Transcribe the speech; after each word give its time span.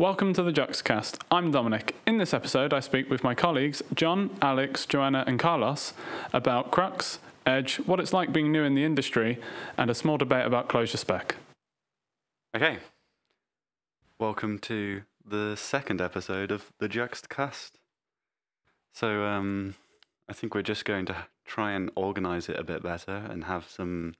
Welcome 0.00 0.32
to 0.32 0.42
the 0.42 0.50
Juxcast. 0.50 1.20
I'm 1.30 1.50
Dominic. 1.50 1.94
In 2.06 2.16
this 2.16 2.32
episode, 2.32 2.72
I 2.72 2.80
speak 2.80 3.10
with 3.10 3.22
my 3.22 3.34
colleagues 3.34 3.82
John, 3.94 4.30
Alex, 4.40 4.86
Joanna, 4.86 5.24
and 5.26 5.38
Carlos 5.38 5.92
about 6.32 6.70
Crux, 6.70 7.18
Edge, 7.44 7.76
what 7.80 8.00
it's 8.00 8.14
like 8.14 8.32
being 8.32 8.50
new 8.50 8.62
in 8.62 8.74
the 8.74 8.82
industry, 8.82 9.38
and 9.76 9.90
a 9.90 9.94
small 9.94 10.16
debate 10.16 10.46
about 10.46 10.70
Clojure 10.70 10.96
spec. 10.96 11.36
Okay. 12.56 12.78
Welcome 14.18 14.58
to 14.60 15.02
the 15.22 15.54
second 15.54 16.00
episode 16.00 16.50
of 16.50 16.72
the 16.78 16.88
Juxcast. 16.88 17.72
So, 18.94 19.24
um, 19.26 19.74
I 20.30 20.32
think 20.32 20.54
we're 20.54 20.62
just 20.62 20.86
going 20.86 21.04
to 21.06 21.26
try 21.44 21.72
and 21.72 21.90
organize 21.94 22.48
it 22.48 22.58
a 22.58 22.64
bit 22.64 22.82
better 22.82 23.26
and 23.28 23.44
have 23.44 23.68
some 23.68 24.14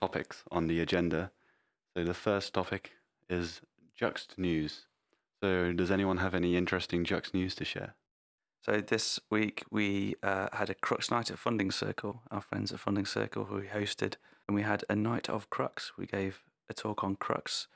topics 0.00 0.44
on 0.50 0.66
the 0.66 0.80
agenda. 0.80 1.30
So, 1.94 2.04
the 2.04 2.14
first 2.14 2.54
topic 2.54 2.92
is 3.28 3.60
Juxt 4.00 4.38
news. 4.38 4.86
So, 5.44 5.74
does 5.74 5.90
anyone 5.90 6.16
have 6.16 6.34
any 6.34 6.56
interesting 6.56 7.04
Juxt 7.04 7.34
news 7.34 7.54
to 7.56 7.66
share? 7.66 7.96
So 8.62 8.80
this 8.80 9.20
week 9.30 9.62
we 9.70 10.14
uh, 10.22 10.48
had 10.54 10.70
a 10.70 10.74
Crux 10.74 11.10
night 11.10 11.30
at 11.30 11.38
Funding 11.38 11.70
Circle, 11.70 12.22
our 12.30 12.40
friends 12.40 12.72
at 12.72 12.80
Funding 12.80 13.04
Circle 13.04 13.44
who 13.44 13.56
we 13.56 13.66
hosted, 13.66 14.14
and 14.48 14.54
we 14.54 14.62
had 14.62 14.84
a 14.88 14.96
night 14.96 15.28
of 15.28 15.50
Crux. 15.50 15.92
We 15.98 16.06
gave 16.06 16.42
a 16.70 16.72
talk 16.72 17.04
on 17.04 17.16
Crux, 17.16 17.68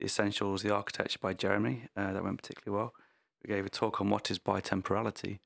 the 0.00 0.06
essentials, 0.06 0.62
the 0.62 0.74
architecture 0.74 1.20
by 1.22 1.32
Jeremy. 1.32 1.86
Uh, 1.96 2.12
that 2.12 2.24
went 2.24 2.42
particularly 2.42 2.76
well. 2.76 2.92
We 3.46 3.54
gave 3.54 3.66
a 3.66 3.70
talk 3.70 4.00
on 4.00 4.10
what 4.10 4.28
is 4.28 4.40
bitemporality, 4.40 5.38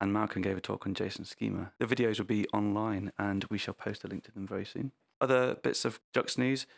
and 0.00 0.12
Malcolm 0.12 0.42
gave 0.42 0.58
a 0.58 0.60
talk 0.60 0.86
on 0.86 0.94
JSON 0.94 1.26
schema. 1.26 1.72
The 1.80 1.86
videos 1.86 2.18
will 2.18 2.26
be 2.26 2.46
online, 2.52 3.10
and 3.18 3.46
we 3.50 3.58
shall 3.58 3.74
post 3.74 4.04
a 4.04 4.06
link 4.06 4.22
to 4.26 4.32
them 4.32 4.46
very 4.46 4.64
soon. 4.64 4.92
Other 5.20 5.56
bits 5.56 5.84
of 5.84 5.98
Juxt 6.14 6.38
news. 6.38 6.68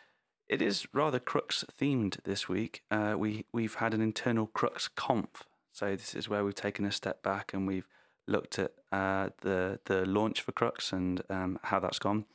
It 0.49 0.61
is 0.61 0.87
rather 0.93 1.19
Crux 1.19 1.63
themed 1.79 2.21
this 2.23 2.47
week. 2.47 2.83
Uh, 2.91 3.15
we 3.17 3.45
we've 3.51 3.75
had 3.75 3.93
an 3.93 4.01
internal 4.01 4.47
Crux 4.47 4.87
conf 4.87 5.43
so 5.73 5.95
this 5.95 6.13
is 6.13 6.29
where 6.29 6.45
we've 6.45 6.55
taken 6.55 6.85
a 6.85 6.91
step 6.91 7.23
back 7.23 7.51
and 7.51 7.67
we've 7.67 7.87
looked 8.27 8.59
at 8.59 8.71
uh, 8.91 9.29
the 9.41 9.79
the 9.85 10.05
launch 10.05 10.41
for 10.41 10.51
Crux 10.51 10.93
and 10.93 11.21
um, 11.29 11.59
how 11.63 11.79
that's 11.79 11.99
gone. 11.99 12.25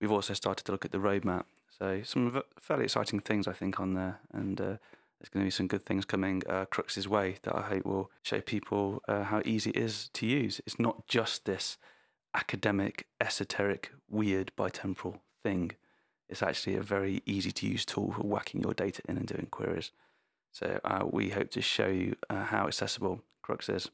We've 0.00 0.10
also 0.10 0.32
started 0.32 0.64
to 0.64 0.72
look 0.72 0.86
at 0.86 0.90
the 0.90 0.98
roadmap. 0.98 1.44
So 1.78 2.02
some 2.02 2.42
fairly 2.58 2.84
exciting 2.84 3.20
things 3.20 3.46
I 3.46 3.52
think 3.52 3.78
on 3.78 3.94
there, 3.94 4.20
and 4.32 4.60
uh, 4.60 4.76
there's 5.20 5.28
going 5.30 5.44
to 5.44 5.46
be 5.46 5.50
some 5.50 5.68
good 5.68 5.84
things 5.84 6.06
coming 6.06 6.42
uh, 6.48 6.64
Crux's 6.64 7.06
way 7.06 7.36
that 7.42 7.54
I 7.54 7.60
hope 7.60 7.84
will 7.84 8.10
show 8.22 8.40
people 8.40 9.02
uh, 9.06 9.24
how 9.24 9.42
easy 9.44 9.70
it 9.70 9.76
is 9.76 10.08
to 10.14 10.26
use. 10.26 10.60
It's 10.66 10.80
not 10.80 11.06
just 11.06 11.44
this 11.44 11.76
academic, 12.34 13.06
esoteric, 13.20 13.92
weird 14.08 14.50
bitemporal 14.56 15.20
thing. 15.42 15.72
It's 16.28 16.42
actually 16.42 16.76
a 16.76 16.82
very 16.82 17.22
easy 17.26 17.52
to 17.52 17.66
use 17.66 17.84
tool 17.84 18.12
for 18.12 18.22
whacking 18.22 18.62
your 18.62 18.74
data 18.74 19.02
in 19.08 19.16
and 19.16 19.26
doing 19.26 19.48
queries. 19.50 19.90
So 20.52 20.80
uh, 20.84 21.04
we 21.10 21.30
hope 21.30 21.50
to 21.52 21.62
show 21.62 21.88
you 21.88 22.16
uh, 22.28 22.44
how 22.44 22.66
accessible 22.66 23.22
Crux 23.42 23.68
is. 23.68 23.90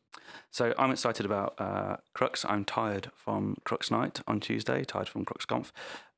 So 0.51 0.75
I'm 0.79 0.91
excited 0.91 1.25
about 1.25 1.55
uh, 1.59 1.97
Crux. 2.13 2.45
I'm 2.45 2.65
tired 2.65 3.11
from 3.15 3.57
Crux 3.65 3.91
Night 3.91 4.21
on 4.27 4.41
Tuesday, 4.41 4.85
tired 4.85 5.09
from 5.09 5.25
CruxConf, 5.25 5.71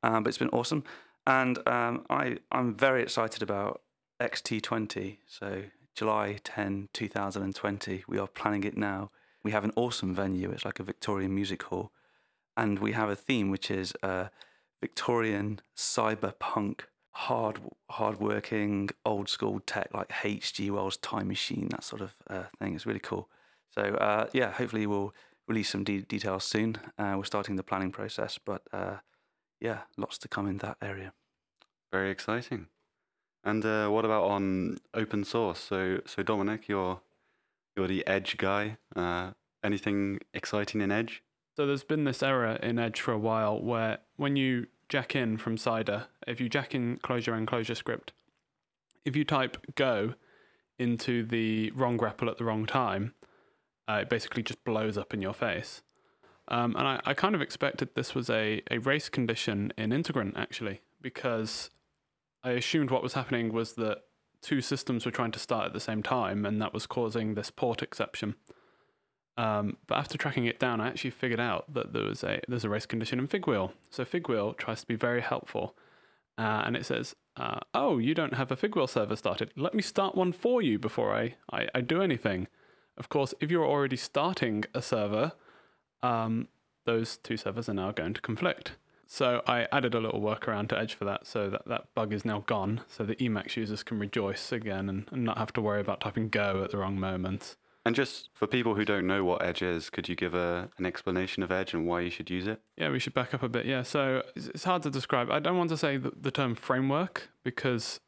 um, 0.03 0.22
but 0.22 0.28
it's 0.28 0.39
been 0.39 0.48
awesome. 0.50 0.84
And 1.27 1.59
um, 1.69 2.06
I, 2.09 2.39
I'm 2.50 2.75
very 2.75 3.03
excited 3.03 3.42
about 3.42 3.83
XT20. 4.20 5.19
So 5.27 5.64
July 5.94 6.39
10, 6.44 6.89
2020. 6.92 8.05
We 8.06 8.19
are 8.19 8.27
planning 8.27 8.64
it 8.64 8.77
now. 8.77 9.11
We 9.42 9.50
have 9.50 9.64
an 9.64 9.72
awesome 9.77 10.14
venue. 10.14 10.50
It's 10.50 10.64
like 10.64 10.78
a 10.78 10.84
Victorian 10.84 11.34
music 11.34 11.64
hall. 11.64 11.91
And 12.56 12.78
we 12.78 12.92
have 12.92 13.09
a 13.09 13.17
theme 13.17 13.50
which 13.50 13.70
is 13.70 13.92
uh, 14.03 14.27
Victorian 14.80 15.60
cyberpunk 15.77 16.82
hard 17.12 17.58
hard 17.91 18.20
working 18.20 18.91
old 19.06 19.28
school 19.28 19.58
tech 19.60 19.88
like 19.94 20.12
H.G. 20.22 20.70
Wells 20.70 20.98
Time 20.98 21.28
Machine 21.28 21.69
that 21.70 21.82
sort 21.82 22.02
of 22.02 22.14
uh, 22.28 22.44
thing. 22.58 22.74
It's 22.74 22.84
really 22.84 23.00
cool. 23.00 23.28
So 23.70 23.82
uh, 23.82 24.27
yeah, 24.32 24.52
hopefully 24.52 24.86
we'll 24.86 25.14
release 25.48 25.70
some 25.70 25.82
de- 25.82 26.02
details 26.02 26.44
soon. 26.44 26.77
Uh, 26.98 27.14
we're 27.16 27.24
starting 27.24 27.56
the 27.56 27.62
planning 27.62 27.91
process, 27.91 28.38
but 28.38 28.62
uh, 28.72 28.97
yeah, 29.60 29.81
lots 29.97 30.19
to 30.19 30.28
come 30.28 30.47
in 30.47 30.59
that 30.59 30.76
area. 30.82 31.12
Very 31.91 32.10
exciting. 32.10 32.66
And 33.43 33.64
uh, 33.64 33.88
what 33.88 34.04
about 34.04 34.25
on 34.25 34.78
open 34.93 35.25
source? 35.25 35.60
So 35.60 36.00
so 36.04 36.22
Dominic, 36.22 36.69
you're 36.69 37.00
you're 37.76 37.88
the 37.88 38.06
Edge 38.06 38.37
guy. 38.37 38.76
Uh, 38.94 39.31
anything 39.64 40.20
exciting 40.34 40.81
in 40.81 40.93
Edge? 40.93 41.22
So 41.56 41.67
there's 41.67 41.84
been 41.84 42.05
this 42.05 42.22
error 42.22 42.56
in 42.56 42.78
Edge 42.78 43.00
for 43.00 43.12
a 43.12 43.19
while 43.19 43.59
where 43.59 43.99
when 44.17 44.37
you 44.37 44.67
jack 44.91 45.17
in 45.17 45.39
from 45.39 45.56
Cider, 45.56 46.09
if 46.27 46.39
you 46.39 46.50
jack 46.50 46.75
in 46.75 46.99
Clojure 46.99 47.33
and 47.33 47.49
ClojureScript, 47.49 48.11
if 49.06 49.17
you 49.17 49.25
type 49.25 49.56
go 49.75 50.15
into 50.78 51.25
the 51.25 51.71
wrong 51.71 51.97
REPL 51.97 52.28
at 52.28 52.37
the 52.37 52.44
wrong 52.44 52.67
time, 52.67 53.15
uh, 53.89 54.00
it 54.03 54.11
basically 54.11 54.43
just 54.43 54.62
blows 54.65 54.99
up 54.99 55.15
in 55.15 55.22
your 55.22 55.33
face. 55.33 55.81
Um, 56.49 56.77
and 56.77 56.87
I, 56.87 57.00
I, 57.06 57.15
kind 57.15 57.34
of 57.34 57.41
expected 57.41 57.88
this 57.94 58.15
was 58.15 58.28
a, 58.28 58.62
a 58.71 58.78
race 58.78 59.09
condition 59.09 59.73
in 59.78 59.91
Integrant, 59.91 60.37
actually, 60.37 60.83
because 61.00 61.71
I 62.44 62.50
assumed 62.50 62.91
what 62.91 63.03
was 63.03 63.15
happening 63.15 63.53
was 63.53 63.73
that 63.75 64.03
two 64.43 64.61
systems 64.61 65.06
were 65.06 65.11
trying 65.11 65.33
to 65.33 65.38
start 65.38 65.67
at 65.67 65.73
the 65.73 65.81
same 65.81 66.03
time, 66.03 66.44
and 66.44 66.61
that 66.61 66.75
was 66.75 66.87
causing 66.87 67.34
this 67.34 67.50
port 67.50 67.83
exception. 67.83 68.37
Um, 69.38 69.76
but 69.86 69.98
after 69.98 70.16
tracking 70.16 70.47
it 70.47 70.58
down, 70.58 70.80
I 70.80 70.88
actually 70.88 71.10
figured 71.10 71.41
out 71.41 71.72
that 71.72 71.92
there 71.92 72.04
was 72.04 72.24
a 72.24 72.41
there's 72.48 72.64
a 72.64 72.70
race 72.70 72.86
condition 72.86 73.19
in 73.19 73.28
Figwheel. 73.28 73.72
So 73.91 74.04
Figwheel 74.04 74.56
tries 74.56 74.80
to 74.80 74.86
be 74.86 74.97
very 74.97 75.20
helpful, 75.20 75.74
uh, 76.38 76.62
and 76.64 76.76
it 76.76 76.86
says, 76.86 77.14
uh, 77.36 77.60
"Oh, 77.75 77.98
you 77.98 78.14
don't 78.14 78.34
have 78.34 78.50
a 78.50 78.56
Figwheel 78.56 78.88
server 78.88 79.16
started. 79.16 79.52
Let 79.56 79.75
me 79.75 79.82
start 79.82 80.14
one 80.14 80.32
for 80.32 80.62
you 80.62 80.78
before 80.78 81.14
I, 81.14 81.34
I, 81.52 81.69
I 81.75 81.80
do 81.82 82.00
anything." 82.00 82.48
Of 82.96 83.10
course, 83.10 83.34
if 83.41 83.50
you're 83.50 83.66
already 83.66 83.96
starting 83.96 84.64
a 84.72 84.80
server, 84.80 85.32
um, 86.02 86.48
those 86.86 87.19
two 87.19 87.36
servers 87.36 87.69
are 87.69 87.75
now 87.75 87.92
going 87.92 88.14
to 88.14 88.22
conflict. 88.22 88.72
So 89.06 89.42
I 89.46 89.69
added 89.70 89.94
a 89.94 90.00
little 90.00 90.20
workaround 90.20 90.69
to 90.70 90.78
Edge 90.78 90.94
for 90.94 91.04
that, 91.04 91.26
so 91.26 91.50
that 91.50 91.69
that 91.69 91.94
bug 91.94 92.12
is 92.12 92.25
now 92.25 92.41
gone, 92.46 92.80
so 92.88 93.04
the 93.04 93.16
Emacs 93.16 93.56
users 93.56 93.82
can 93.82 93.98
rejoice 93.98 94.50
again 94.50 94.88
and, 94.88 95.08
and 95.12 95.25
not 95.25 95.38
have 95.38 95.52
to 95.52 95.60
worry 95.60 95.80
about 95.80 96.00
typing 96.00 96.30
Go 96.30 96.62
at 96.64 96.70
the 96.70 96.78
wrong 96.78 96.98
moment. 96.98 97.56
And 97.86 97.94
just 97.94 98.30
for 98.34 98.48
people 98.48 98.74
who 98.74 98.84
don't 98.84 99.06
know 99.06 99.22
what 99.22 99.44
Edge 99.44 99.62
is, 99.62 99.91
could 99.91 100.08
you 100.08 100.16
give 100.16 100.34
a, 100.34 100.70
an 100.76 100.84
explanation 100.84 101.44
of 101.44 101.52
Edge 101.52 101.72
and 101.72 101.86
why 101.86 102.00
you 102.00 102.10
should 102.10 102.28
use 102.28 102.48
it? 102.48 102.60
Yeah, 102.76 102.91
we 102.91 102.98
should 102.98 103.14
back 103.14 103.32
up 103.32 103.44
a 103.44 103.48
bit. 103.48 103.64
Yeah, 103.64 103.84
so 103.84 104.24
it's 104.34 104.64
hard 104.64 104.82
to 104.82 104.91
describe. 104.91 105.30
I 105.30 105.38
don't 105.38 105.56
want 105.56 105.70
to 105.70 105.76
say 105.76 105.96
the, 105.96 106.10
the 106.20 106.32
term 106.32 106.56
framework 106.56 107.28
because 107.44 108.00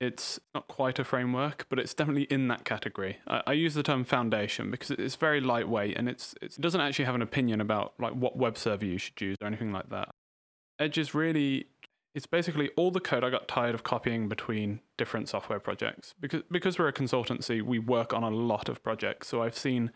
it's 0.00 0.40
not 0.54 0.68
quite 0.68 0.98
a 0.98 1.04
framework, 1.04 1.66
but 1.68 1.78
it's 1.78 1.92
definitely 1.92 2.22
in 2.22 2.48
that 2.48 2.64
category. 2.64 3.18
I, 3.28 3.42
I, 3.48 3.52
use 3.52 3.74
the 3.74 3.82
term 3.82 4.04
foundation 4.04 4.70
because 4.70 4.90
it's 4.92 5.16
very 5.16 5.42
lightweight 5.42 5.98
and 5.98 6.08
it's, 6.08 6.34
it's, 6.40 6.56
it 6.56 6.62
doesn't 6.62 6.80
actually 6.80 7.04
have 7.04 7.14
an 7.14 7.20
opinion 7.20 7.60
about 7.60 7.92
like 7.98 8.14
what 8.14 8.38
web 8.38 8.56
server 8.56 8.86
you 8.86 8.96
should 8.96 9.20
use 9.20 9.36
or 9.42 9.48
anything 9.48 9.70
like 9.70 9.90
that. 9.90 10.14
Edge 10.78 10.96
is 10.96 11.14
really 11.14 11.66
it's 12.16 12.26
basically 12.26 12.70
all 12.76 12.90
the 12.90 12.98
code 12.98 13.22
I 13.22 13.28
got 13.28 13.46
tired 13.46 13.74
of 13.74 13.84
copying 13.84 14.26
between 14.26 14.80
different 14.96 15.28
software 15.28 15.60
projects. 15.60 16.14
Because 16.18 16.42
because 16.50 16.78
we're 16.78 16.88
a 16.88 16.92
consultancy, 16.92 17.60
we 17.60 17.78
work 17.78 18.14
on 18.14 18.22
a 18.22 18.30
lot 18.30 18.70
of 18.70 18.82
projects. 18.82 19.28
So 19.28 19.42
I've 19.42 19.56
seen 19.56 19.90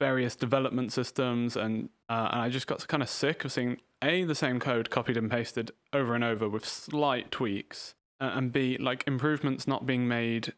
various 0.00 0.34
development 0.34 0.92
systems, 0.92 1.56
and 1.56 1.90
uh, 2.08 2.28
and 2.32 2.40
I 2.40 2.48
just 2.48 2.66
got 2.66 2.86
kind 2.88 3.04
of 3.04 3.08
sick 3.08 3.44
of 3.44 3.52
seeing 3.52 3.78
a 4.02 4.24
the 4.24 4.34
same 4.34 4.58
code 4.58 4.90
copied 4.90 5.16
and 5.16 5.30
pasted 5.30 5.70
over 5.92 6.16
and 6.16 6.24
over 6.24 6.48
with 6.48 6.66
slight 6.66 7.30
tweaks, 7.30 7.94
uh, 8.20 8.32
and 8.34 8.52
b 8.52 8.76
like 8.76 9.04
improvements 9.06 9.68
not 9.68 9.86
being 9.86 10.08
made 10.08 10.54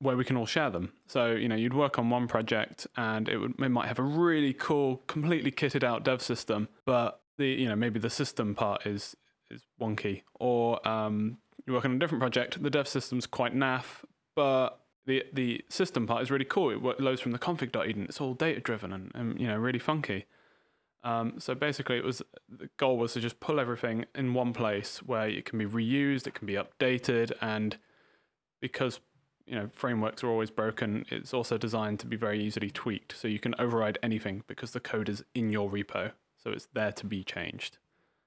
where 0.00 0.16
we 0.16 0.26
can 0.26 0.36
all 0.36 0.44
share 0.44 0.68
them. 0.68 0.92
So 1.06 1.30
you 1.32 1.48
know 1.48 1.56
you'd 1.56 1.72
work 1.72 1.98
on 1.98 2.10
one 2.10 2.28
project, 2.28 2.86
and 2.98 3.30
it 3.30 3.38
would 3.38 3.54
it 3.58 3.70
might 3.70 3.88
have 3.88 3.98
a 3.98 4.02
really 4.02 4.52
cool, 4.52 5.04
completely 5.06 5.50
kitted 5.50 5.82
out 5.82 6.04
dev 6.04 6.20
system, 6.20 6.68
but 6.84 7.22
the 7.38 7.46
you 7.46 7.66
know 7.66 7.76
maybe 7.76 7.98
the 7.98 8.10
system 8.10 8.54
part 8.54 8.86
is 8.86 9.16
is 9.54 9.62
wonky, 9.80 10.22
or 10.34 10.86
um, 10.86 11.38
you're 11.64 11.76
working 11.76 11.92
on 11.92 11.96
a 11.96 12.00
different 12.00 12.20
project. 12.20 12.62
The 12.62 12.70
dev 12.70 12.88
system's 12.88 13.26
quite 13.26 13.54
naff, 13.54 14.04
but 14.34 14.80
the 15.06 15.24
the 15.32 15.64
system 15.68 16.06
part 16.06 16.22
is 16.22 16.30
really 16.30 16.44
cool. 16.44 16.70
It 16.70 17.00
loads 17.00 17.20
from 17.20 17.32
the 17.32 17.38
config.edn. 17.38 18.04
It's 18.04 18.20
all 18.20 18.34
data 18.34 18.60
driven 18.60 18.92
and, 18.92 19.10
and 19.14 19.40
you 19.40 19.46
know 19.46 19.56
really 19.56 19.78
funky. 19.78 20.26
Um, 21.02 21.34
so 21.38 21.54
basically, 21.54 21.98
it 21.98 22.04
was 22.04 22.22
the 22.48 22.68
goal 22.76 22.96
was 22.96 23.12
to 23.12 23.20
just 23.20 23.40
pull 23.40 23.60
everything 23.60 24.06
in 24.14 24.34
one 24.34 24.52
place 24.52 24.98
where 24.98 25.28
it 25.28 25.44
can 25.44 25.58
be 25.58 25.66
reused, 25.66 26.26
it 26.26 26.34
can 26.34 26.46
be 26.46 26.54
updated, 26.54 27.32
and 27.40 27.76
because 28.60 29.00
you 29.46 29.54
know 29.54 29.68
frameworks 29.68 30.24
are 30.24 30.28
always 30.28 30.50
broken, 30.50 31.04
it's 31.10 31.34
also 31.34 31.58
designed 31.58 32.00
to 32.00 32.06
be 32.06 32.16
very 32.16 32.42
easily 32.42 32.70
tweaked. 32.70 33.16
So 33.16 33.28
you 33.28 33.38
can 33.38 33.54
override 33.58 33.98
anything 34.02 34.44
because 34.46 34.72
the 34.72 34.80
code 34.80 35.08
is 35.10 35.22
in 35.34 35.50
your 35.50 35.70
repo, 35.70 36.12
so 36.42 36.50
it's 36.50 36.68
there 36.72 36.92
to 36.92 37.06
be 37.06 37.22
changed 37.22 37.78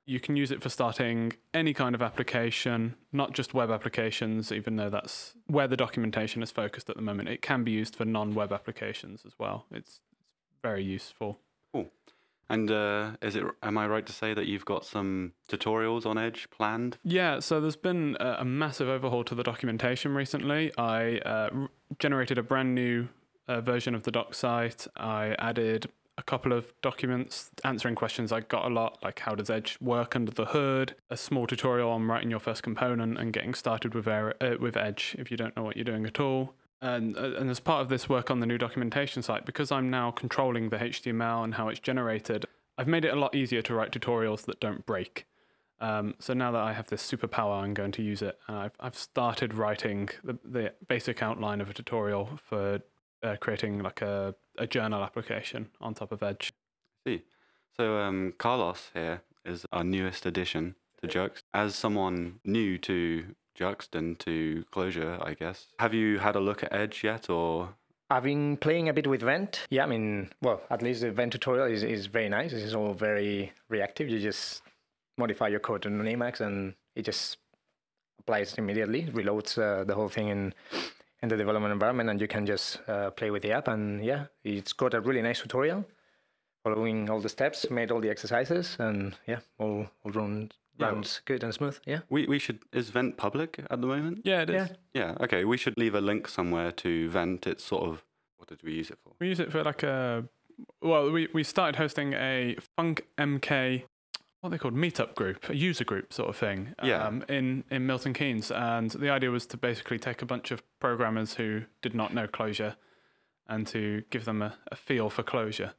you 0.08 0.22
can 0.22 0.38
use 0.38 0.52
it 0.52 0.64
for 0.64 0.70
starting 0.70 1.34
any 1.54 1.74
kind 1.74 1.94
of 1.94 2.02
application, 2.02 2.96
not 3.12 3.34
just 3.34 3.54
web 3.54 3.70
applications, 3.70 4.52
even 4.52 4.78
though 4.78 4.90
that's 4.90 5.36
where 5.48 5.68
the 5.68 5.78
documentation 5.78 6.42
is 6.42 6.50
focused 6.50 6.90
at 6.90 6.96
the 6.96 7.02
moment. 7.02 7.28
It 7.28 7.42
can 7.42 7.64
be 7.64 7.72
used 7.72 7.96
for 7.96 8.06
non 8.06 8.34
web 8.34 8.52
applications 8.52 9.24
as 9.26 9.34
well. 9.38 9.66
It's, 9.70 10.00
very 10.64 10.84
useful. 10.84 11.40
Cool. 11.72 11.88
And 12.50 12.72
uh, 12.72 13.12
is 13.22 13.36
it? 13.36 13.44
Am 13.62 13.78
I 13.78 13.88
right 13.88 14.06
to 14.06 14.12
say 14.12 14.34
that 14.34 14.48
you've 14.48 14.66
got 14.66 14.86
some 14.86 15.34
tutorials 15.48 16.06
on 16.06 16.18
Edge 16.18 16.50
planned? 16.50 16.98
Yeah, 17.04 17.40
so 17.40 17.62
there's 17.62 17.76
been 17.76 18.18
a, 18.20 18.38
a 18.40 18.46
massive 18.46 18.90
overhaul 18.90 19.24
to 19.26 19.36
the 19.36 19.44
documentation 19.44 20.16
recently. 20.16 20.72
I 20.78 21.20
uh, 21.20 21.50
r- 21.54 21.70
generated 22.00 22.38
a 22.38 22.44
brand 22.44 22.74
new 22.74 23.08
uh, 23.48 23.62
version 23.62 23.94
of 23.96 24.04
the 24.04 24.12
doc 24.12 24.34
site. 24.34 24.88
I 24.96 25.36
added 25.40 25.90
a 26.18 26.24
couple 26.24 26.52
of 26.52 26.74
documents 26.82 27.52
answering 27.64 27.96
questions 27.96 28.32
I 28.32 28.42
got 28.42 28.66
a 28.66 28.74
lot, 28.74 28.98
like 29.04 29.20
how 29.20 29.36
does 29.36 29.50
Edge 29.50 29.78
work 29.80 30.16
under 30.16 30.32
the 30.32 30.46
hood, 30.46 30.96
a 31.10 31.18
small 31.18 31.46
tutorial 31.46 31.92
on 31.92 32.08
writing 32.08 32.32
your 32.32 32.40
first 32.40 32.64
component 32.64 33.18
and 33.18 33.32
getting 33.32 33.54
started 33.54 33.94
with, 33.94 34.08
uh, 34.08 34.34
with 34.60 34.76
Edge 34.76 35.16
if 35.20 35.30
you 35.30 35.38
don't 35.38 35.56
know 35.56 35.64
what 35.64 35.76
you're 35.76 35.86
doing 35.86 36.06
at 36.06 36.20
all. 36.20 36.54
And, 36.82 37.18
uh, 37.18 37.36
and 37.38 37.50
as 37.50 37.60
part 37.60 37.82
of 37.82 37.90
this 37.90 38.08
work 38.08 38.30
on 38.30 38.40
the 38.40 38.46
new 38.46 38.58
documentation 38.58 39.22
site, 39.22 39.46
because 39.46 39.72
I'm 39.72 39.90
now 39.90 40.12
controlling 40.12 40.70
the 40.70 40.78
HTML 40.78 41.44
and 41.44 41.56
how 41.56 41.70
it's 41.70 41.80
generated, 41.80 42.46
I've 42.78 42.88
made 42.88 43.06
it 43.06 43.14
a 43.14 43.20
lot 43.20 43.36
easier 43.36 43.62
to 43.64 43.74
write 43.74 43.92
tutorials 43.92 44.46
that 44.46 44.60
don't 44.60 44.86
break. 44.86 45.26
Um, 45.80 46.16
so 46.20 46.34
now 46.34 46.52
that 46.52 46.62
I 46.62 46.74
have 46.74 46.88
this 46.88 47.10
superpower, 47.10 47.62
I'm 47.62 47.74
going 47.74 47.92
to 47.94 48.02
use 48.02 48.22
it. 48.22 48.38
And 48.48 48.58
I've, 48.58 48.74
I've 48.80 48.96
started 48.96 49.54
writing 49.54 50.10
the, 50.24 50.38
the 50.44 50.74
basic 50.88 51.22
outline 51.22 51.62
of 51.62 51.70
a 51.70 51.74
tutorial 51.74 52.40
for 52.44 52.82
uh, 53.24 53.36
creating 53.40 53.80
like 53.80 54.02
a, 54.02 54.36
a 54.58 54.68
journal 54.68 55.04
application 55.04 55.70
on 55.80 55.94
top 55.94 56.12
of 56.12 56.24
Edge. 56.24 56.54
See, 57.06 57.24
so 57.76 57.98
um, 57.98 58.34
Carlos 58.38 58.90
here 58.94 59.22
is 59.46 59.66
our 59.72 59.84
newest 59.84 60.26
addition 60.26 60.76
to 61.02 61.08
Juxt. 61.08 61.42
As 61.54 61.76
someone 61.76 62.40
new 62.44 62.78
to 62.80 63.36
Juxt 63.58 63.96
and 63.96 64.20
to 64.20 64.66
Clojure, 64.72 65.26
I 65.26 65.34
guess, 65.34 65.68
have 65.80 65.94
you 65.94 66.20
had 66.20 66.36
a 66.36 66.40
look 66.40 66.64
at 66.64 66.74
Edge 66.74 67.04
yet, 67.04 67.30
or 67.30 67.76
I've 68.10 68.24
been 68.24 68.58
playing 68.58 68.88
a 68.88 68.94
bit 68.94 69.08
with 69.08 69.22
Vent. 69.22 69.66
Yeah, 69.70 69.84
I 69.84 69.88
mean, 69.88 70.30
well, 70.42 70.62
at 70.70 70.82
least 70.82 71.02
the 71.02 71.12
Vent 71.12 71.34
tutorial 71.34 71.66
is, 71.66 71.84
is 71.84 72.06
very 72.06 72.30
nice. 72.30 72.54
It's 72.54 72.74
all 72.74 72.94
very 72.94 73.52
reactive. 73.70 74.10
You 74.10 74.20
just 74.20 74.62
modify 75.18 75.50
your 75.50 75.60
code 75.60 75.86
in 75.86 76.00
Emacs 76.00 76.40
and 76.40 76.74
it 76.96 77.04
just 77.04 77.38
applies 78.20 78.54
immediately, 78.58 79.04
reloads 79.08 79.58
uh, 79.58 79.84
the 79.84 79.94
whole 79.94 80.10
thing 80.10 80.30
in 80.30 80.54
in 81.22 81.30
the 81.30 81.38
development 81.38 81.72
environment, 81.74 82.10
and 82.10 82.22
you 82.22 82.28
can 82.28 82.46
just 82.46 82.80
uh, 82.88 83.10
play 83.12 83.32
with 83.32 83.42
the 83.44 83.52
app. 83.52 83.68
And 83.68 84.04
yeah, 84.06 84.26
it's 84.44 84.74
got 84.74 84.94
a 84.94 85.02
really 85.02 85.22
nice 85.22 85.42
tutorial, 85.42 85.86
following 86.64 87.10
all 87.10 87.20
the 87.20 87.30
steps, 87.30 87.70
made 87.70 87.92
all 87.92 88.00
the 88.02 88.10
exercises, 88.10 88.76
and 88.80 89.16
yeah, 89.28 89.40
all 89.60 89.88
all 90.04 90.12
runs 90.12 90.52
Yeah. 90.80 90.90
runs 90.92 91.22
good 91.26 91.44
and 91.44 91.54
smooth. 91.54 91.80
Yeah. 91.86 92.00
we 92.10 92.28
we 92.28 92.40
should 92.40 92.60
is 92.72 92.90
Vent 92.92 93.18
public 93.18 93.60
at 93.70 93.82
the 93.82 93.88
moment? 93.88 94.22
Yeah, 94.26 94.42
it 94.44 94.50
is. 94.50 94.70
Yeah. 94.70 94.76
Yeah. 94.94 95.24
Okay, 95.26 95.44
we 95.46 95.58
should 95.58 95.74
leave 95.78 95.96
a 95.98 96.02
link 96.02 96.28
somewhere 96.28 96.72
to 96.72 97.10
Vent. 97.10 97.48
It's 97.48 97.64
sort 97.64 97.84
of 97.90 98.04
what 98.38 98.50
did 98.50 98.62
we 98.64 98.74
use 98.74 98.92
it 98.92 99.00
for? 99.04 99.14
We 99.20 99.28
use 99.30 99.40
it 99.40 99.52
for 99.52 99.64
like 99.64 99.84
a. 99.84 100.24
Well, 100.82 101.12
we, 101.12 101.28
we 101.34 101.44
started 101.44 101.76
hosting 101.78 102.14
a 102.14 102.56
Funk 102.76 103.06
MK, 103.18 103.84
what 104.42 104.50
they 104.50 104.58
called, 104.58 104.76
meetup 104.76 105.16
group, 105.16 105.50
a 105.50 105.56
user 105.56 105.84
group 105.84 106.14
sort 106.14 106.30
of 106.30 106.36
thing. 106.36 106.76
Yeah. 106.84 107.04
Um, 107.06 107.24
in 107.28 107.64
in 107.72 107.86
Milton 107.86 108.14
Keynes, 108.14 108.52
and 108.52 108.92
the 108.92 109.10
idea 109.10 109.32
was 109.32 109.46
to 109.48 109.58
basically 109.58 110.00
take 110.00 110.22
a 110.22 110.26
bunch 110.26 110.52
of 110.52 110.62
programmers 110.80 111.36
who 111.36 111.64
did 111.82 111.94
not 111.96 112.14
know 112.14 112.28
Clojure, 112.28 112.76
and 113.48 113.66
to 113.68 114.04
give 114.10 114.26
them 114.26 114.42
a, 114.42 114.56
a 114.72 114.76
feel 114.76 115.10
for 115.10 115.24
Clojure. 115.24 115.74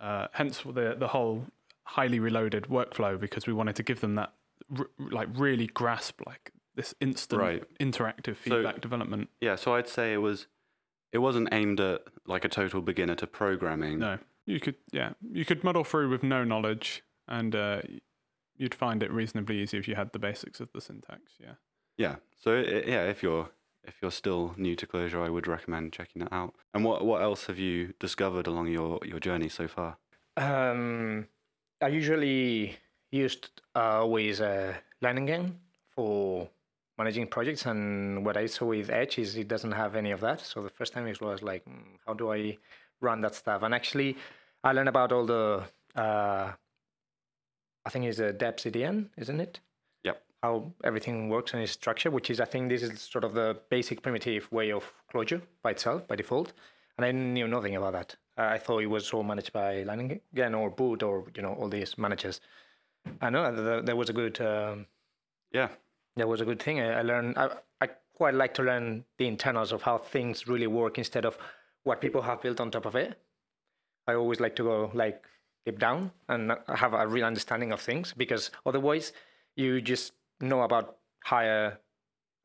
Uh, 0.00 0.28
hence 0.32 0.62
the 0.62 0.96
the 0.98 1.08
whole 1.08 1.46
highly 1.84 2.18
reloaded 2.18 2.64
workflow 2.64 3.18
because 3.18 3.46
we 3.46 3.52
wanted 3.52 3.76
to 3.76 3.82
give 3.82 4.00
them 4.00 4.14
that 4.14 4.32
r- 4.78 4.86
like 4.98 5.28
really 5.34 5.66
grasp 5.66 6.20
like 6.26 6.52
this 6.74 6.94
instant 7.00 7.42
Right. 7.42 7.62
interactive 7.78 8.36
So- 8.36 8.50
feedback 8.50 8.80
development. 8.80 9.28
Yeah. 9.40 9.56
So 9.56 9.74
I'd 9.74 9.88
say 9.88 10.12
it 10.14 10.18
was. 10.18 10.46
It 11.12 11.18
wasn't 11.18 11.50
aimed 11.52 11.78
at 11.78 12.00
like 12.26 12.42
a 12.46 12.48
total 12.48 12.80
beginner 12.80 13.14
to 13.16 13.26
programming. 13.26 13.98
No, 13.98 14.18
you 14.46 14.58
could 14.60 14.76
yeah, 14.92 15.10
you 15.30 15.44
could 15.44 15.62
muddle 15.62 15.84
through 15.84 16.08
with 16.08 16.22
no 16.22 16.42
knowledge, 16.42 17.02
and 17.32 17.56
uh, 17.56 17.80
you'd 18.56 18.74
find 18.74 19.02
it 19.02 19.10
reasonably 19.10 19.60
easy 19.60 19.78
if 19.78 19.88
you 19.88 19.96
had 19.96 20.12
the 20.12 20.18
basics 20.18 20.60
of 20.60 20.70
the 20.72 20.80
syntax. 20.80 21.22
Yeah. 21.40 21.54
Yeah. 21.96 22.16
So 22.38 22.54
yeah, 22.54 23.04
if 23.04 23.22
you're 23.22 23.48
if 23.84 23.94
you're 24.00 24.12
still 24.12 24.54
new 24.56 24.76
to 24.76 24.86
Clojure, 24.86 25.24
I 25.24 25.30
would 25.30 25.48
recommend 25.48 25.92
checking 25.92 26.22
it 26.22 26.28
out. 26.30 26.54
And 26.74 26.84
what 26.84 27.04
what 27.04 27.22
else 27.22 27.46
have 27.46 27.58
you 27.58 27.94
discovered 27.98 28.46
along 28.46 28.68
your 28.68 29.00
your 29.04 29.18
journey 29.18 29.48
so 29.48 29.66
far? 29.66 29.96
Um, 30.36 31.26
I 31.80 31.88
usually 31.88 32.78
used 33.10 33.50
uh, 33.74 34.00
always 34.04 34.40
uh, 34.40 34.74
Leiningen 35.02 35.54
for 35.94 36.48
managing 36.98 37.26
projects, 37.26 37.66
and 37.66 38.24
what 38.24 38.36
I 38.36 38.46
saw 38.46 38.66
with 38.66 38.90
Edge 38.90 39.18
is 39.18 39.36
it 39.36 39.48
doesn't 39.48 39.72
have 39.72 39.96
any 39.96 40.12
of 40.12 40.20
that. 40.20 40.40
So 40.40 40.62
the 40.62 40.70
first 40.70 40.92
time 40.92 41.06
it 41.06 41.20
was 41.20 41.42
like, 41.42 41.64
mm, 41.64 41.98
how 42.06 42.14
do 42.14 42.32
I 42.32 42.58
run 43.00 43.20
that 43.22 43.34
stuff? 43.34 43.62
And 43.62 43.74
actually, 43.74 44.16
I 44.64 44.72
learned 44.72 44.88
about 44.88 45.12
all 45.12 45.26
the, 45.26 45.64
uh, 45.94 46.52
I 47.84 47.90
think 47.90 48.04
it's 48.04 48.18
a 48.18 48.32
deps.edn, 48.32 49.10
isn't 49.16 49.40
it? 49.40 49.60
Yep. 50.04 50.22
How 50.42 50.72
everything 50.84 51.28
works 51.28 51.52
and 51.52 51.62
its 51.62 51.72
structure, 51.72 52.10
which 52.10 52.30
is 52.30 52.40
I 52.40 52.44
think 52.44 52.68
this 52.68 52.82
is 52.82 53.00
sort 53.00 53.24
of 53.24 53.34
the 53.34 53.58
basic 53.70 54.02
primitive 54.02 54.50
way 54.52 54.70
of 54.72 54.92
Clojure 55.12 55.42
by 55.62 55.70
itself 55.72 56.06
by 56.06 56.16
default, 56.16 56.52
and 56.96 57.04
I 57.04 57.12
knew 57.12 57.48
nothing 57.48 57.76
about 57.76 57.92
that. 57.94 58.16
I 58.36 58.58
thought 58.58 58.82
it 58.82 58.86
was 58.86 59.12
all 59.12 59.22
managed 59.24 59.52
by 59.52 59.84
Leiningen 59.84 60.58
or 60.58 60.70
Boot 60.70 61.02
or 61.02 61.24
you 61.36 61.42
know 61.42 61.54
all 61.54 61.68
these 61.68 61.98
managers. 61.98 62.40
I 63.20 63.30
know 63.30 63.54
that 63.54 63.84
there 63.86 63.96
was 63.96 64.08
a 64.10 64.12
good 64.12 64.40
um, 64.40 64.86
Yeah. 65.52 65.68
that 66.16 66.28
was 66.28 66.40
a 66.40 66.44
good 66.44 66.62
thing. 66.62 66.80
I, 66.80 67.00
I 67.00 67.02
learned. 67.02 67.36
I, 67.36 67.56
I 67.80 67.88
quite 68.14 68.34
like 68.34 68.54
to 68.54 68.62
learn 68.62 69.04
the 69.18 69.26
internals 69.26 69.72
of 69.72 69.82
how 69.82 69.98
things 69.98 70.46
really 70.46 70.68
work 70.68 70.98
instead 70.98 71.24
of 71.24 71.36
what 71.82 72.00
people 72.00 72.22
have 72.22 72.40
built 72.40 72.60
on 72.60 72.70
top 72.70 72.86
of 72.86 72.94
it. 72.94 73.18
I 74.06 74.14
always 74.14 74.38
like 74.40 74.54
to 74.56 74.62
go 74.62 74.90
like 74.94 75.24
deep 75.64 75.78
down 75.78 76.10
and 76.28 76.52
have 76.68 76.92
a 76.92 77.06
real 77.06 77.24
understanding 77.24 77.72
of 77.72 77.80
things 77.80 78.12
because 78.16 78.50
otherwise 78.66 79.12
you 79.56 79.80
just 79.80 80.12
know 80.40 80.62
about 80.62 80.96
higher 81.24 81.78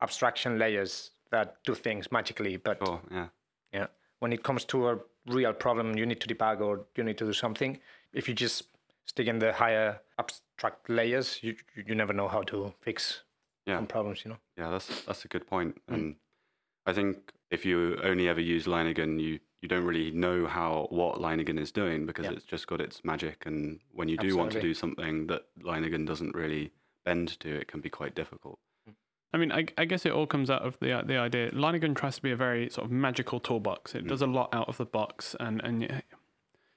abstraction 0.02 0.58
layers 0.58 1.10
that 1.30 1.56
do 1.64 1.74
things 1.74 2.10
magically. 2.12 2.56
But. 2.56 2.78
Yeah. 3.10 3.26
yeah, 3.72 3.86
when 4.20 4.32
it 4.32 4.42
comes 4.42 4.64
to 4.66 4.88
a 4.88 4.98
real 5.26 5.52
problem, 5.52 5.96
you 5.96 6.06
need 6.06 6.20
to 6.20 6.28
debug 6.28 6.60
or 6.60 6.86
you 6.96 7.04
need 7.04 7.18
to 7.18 7.26
do 7.26 7.32
something. 7.32 7.78
If 8.12 8.28
you 8.28 8.34
just 8.34 8.64
stick 9.06 9.26
in 9.26 9.38
the 9.38 9.52
higher 9.52 10.00
abstract 10.18 10.88
layers, 10.88 11.38
you 11.42 11.56
you 11.86 11.94
never 11.94 12.12
know 12.12 12.28
how 12.28 12.42
to 12.42 12.72
fix 12.80 13.22
Yeah. 13.66 13.76
some 13.78 13.86
problems. 13.86 14.24
You 14.24 14.30
know. 14.32 14.38
Yeah. 14.56 14.70
That's 14.70 15.04
that's 15.04 15.24
a 15.24 15.28
good 15.28 15.46
point. 15.46 15.74
Mm. 15.90 15.94
And 15.94 16.16
I 16.86 16.92
think 16.92 17.32
if 17.50 17.64
you 17.66 17.98
only 18.02 18.28
ever 18.28 18.40
use 18.40 18.66
Leiningen, 18.66 19.20
you 19.20 19.40
you 19.60 19.68
don't 19.68 19.84
really 19.84 20.10
know 20.10 20.46
how 20.46 20.86
what 20.90 21.18
Leiningen 21.18 21.58
is 21.58 21.72
doing 21.72 22.06
because 22.06 22.26
Yeah. 22.26 22.32
it's 22.32 22.44
just 22.44 22.66
got 22.66 22.80
its 22.80 23.04
magic. 23.04 23.44
And 23.46 23.80
when 23.92 24.08
you 24.08 24.16
do 24.16 24.36
want 24.36 24.52
to 24.52 24.60
do 24.60 24.74
something 24.74 25.26
that 25.26 25.42
Leiningen 25.60 26.06
doesn't 26.06 26.34
really 26.34 26.72
bend 27.04 27.40
to, 27.40 27.48
it 27.60 27.68
can 27.68 27.80
be 27.80 27.90
quite 27.90 28.14
difficult. 28.14 28.58
I 29.32 29.36
mean, 29.36 29.52
I, 29.52 29.66
I 29.76 29.84
guess 29.84 30.06
it 30.06 30.12
all 30.12 30.26
comes 30.26 30.48
out 30.48 30.62
of 30.62 30.78
the 30.80 31.02
the 31.04 31.18
idea. 31.18 31.50
Leiningen 31.50 31.94
tries 31.94 32.16
to 32.16 32.22
be 32.22 32.30
a 32.30 32.36
very 32.36 32.70
sort 32.70 32.86
of 32.86 32.90
magical 32.92 33.40
toolbox. 33.40 33.94
It 33.94 34.06
does 34.06 34.22
a 34.22 34.26
lot 34.26 34.54
out 34.54 34.68
of 34.68 34.76
the 34.78 34.86
box, 34.86 35.36
and 35.38 35.60
and 35.62 36.02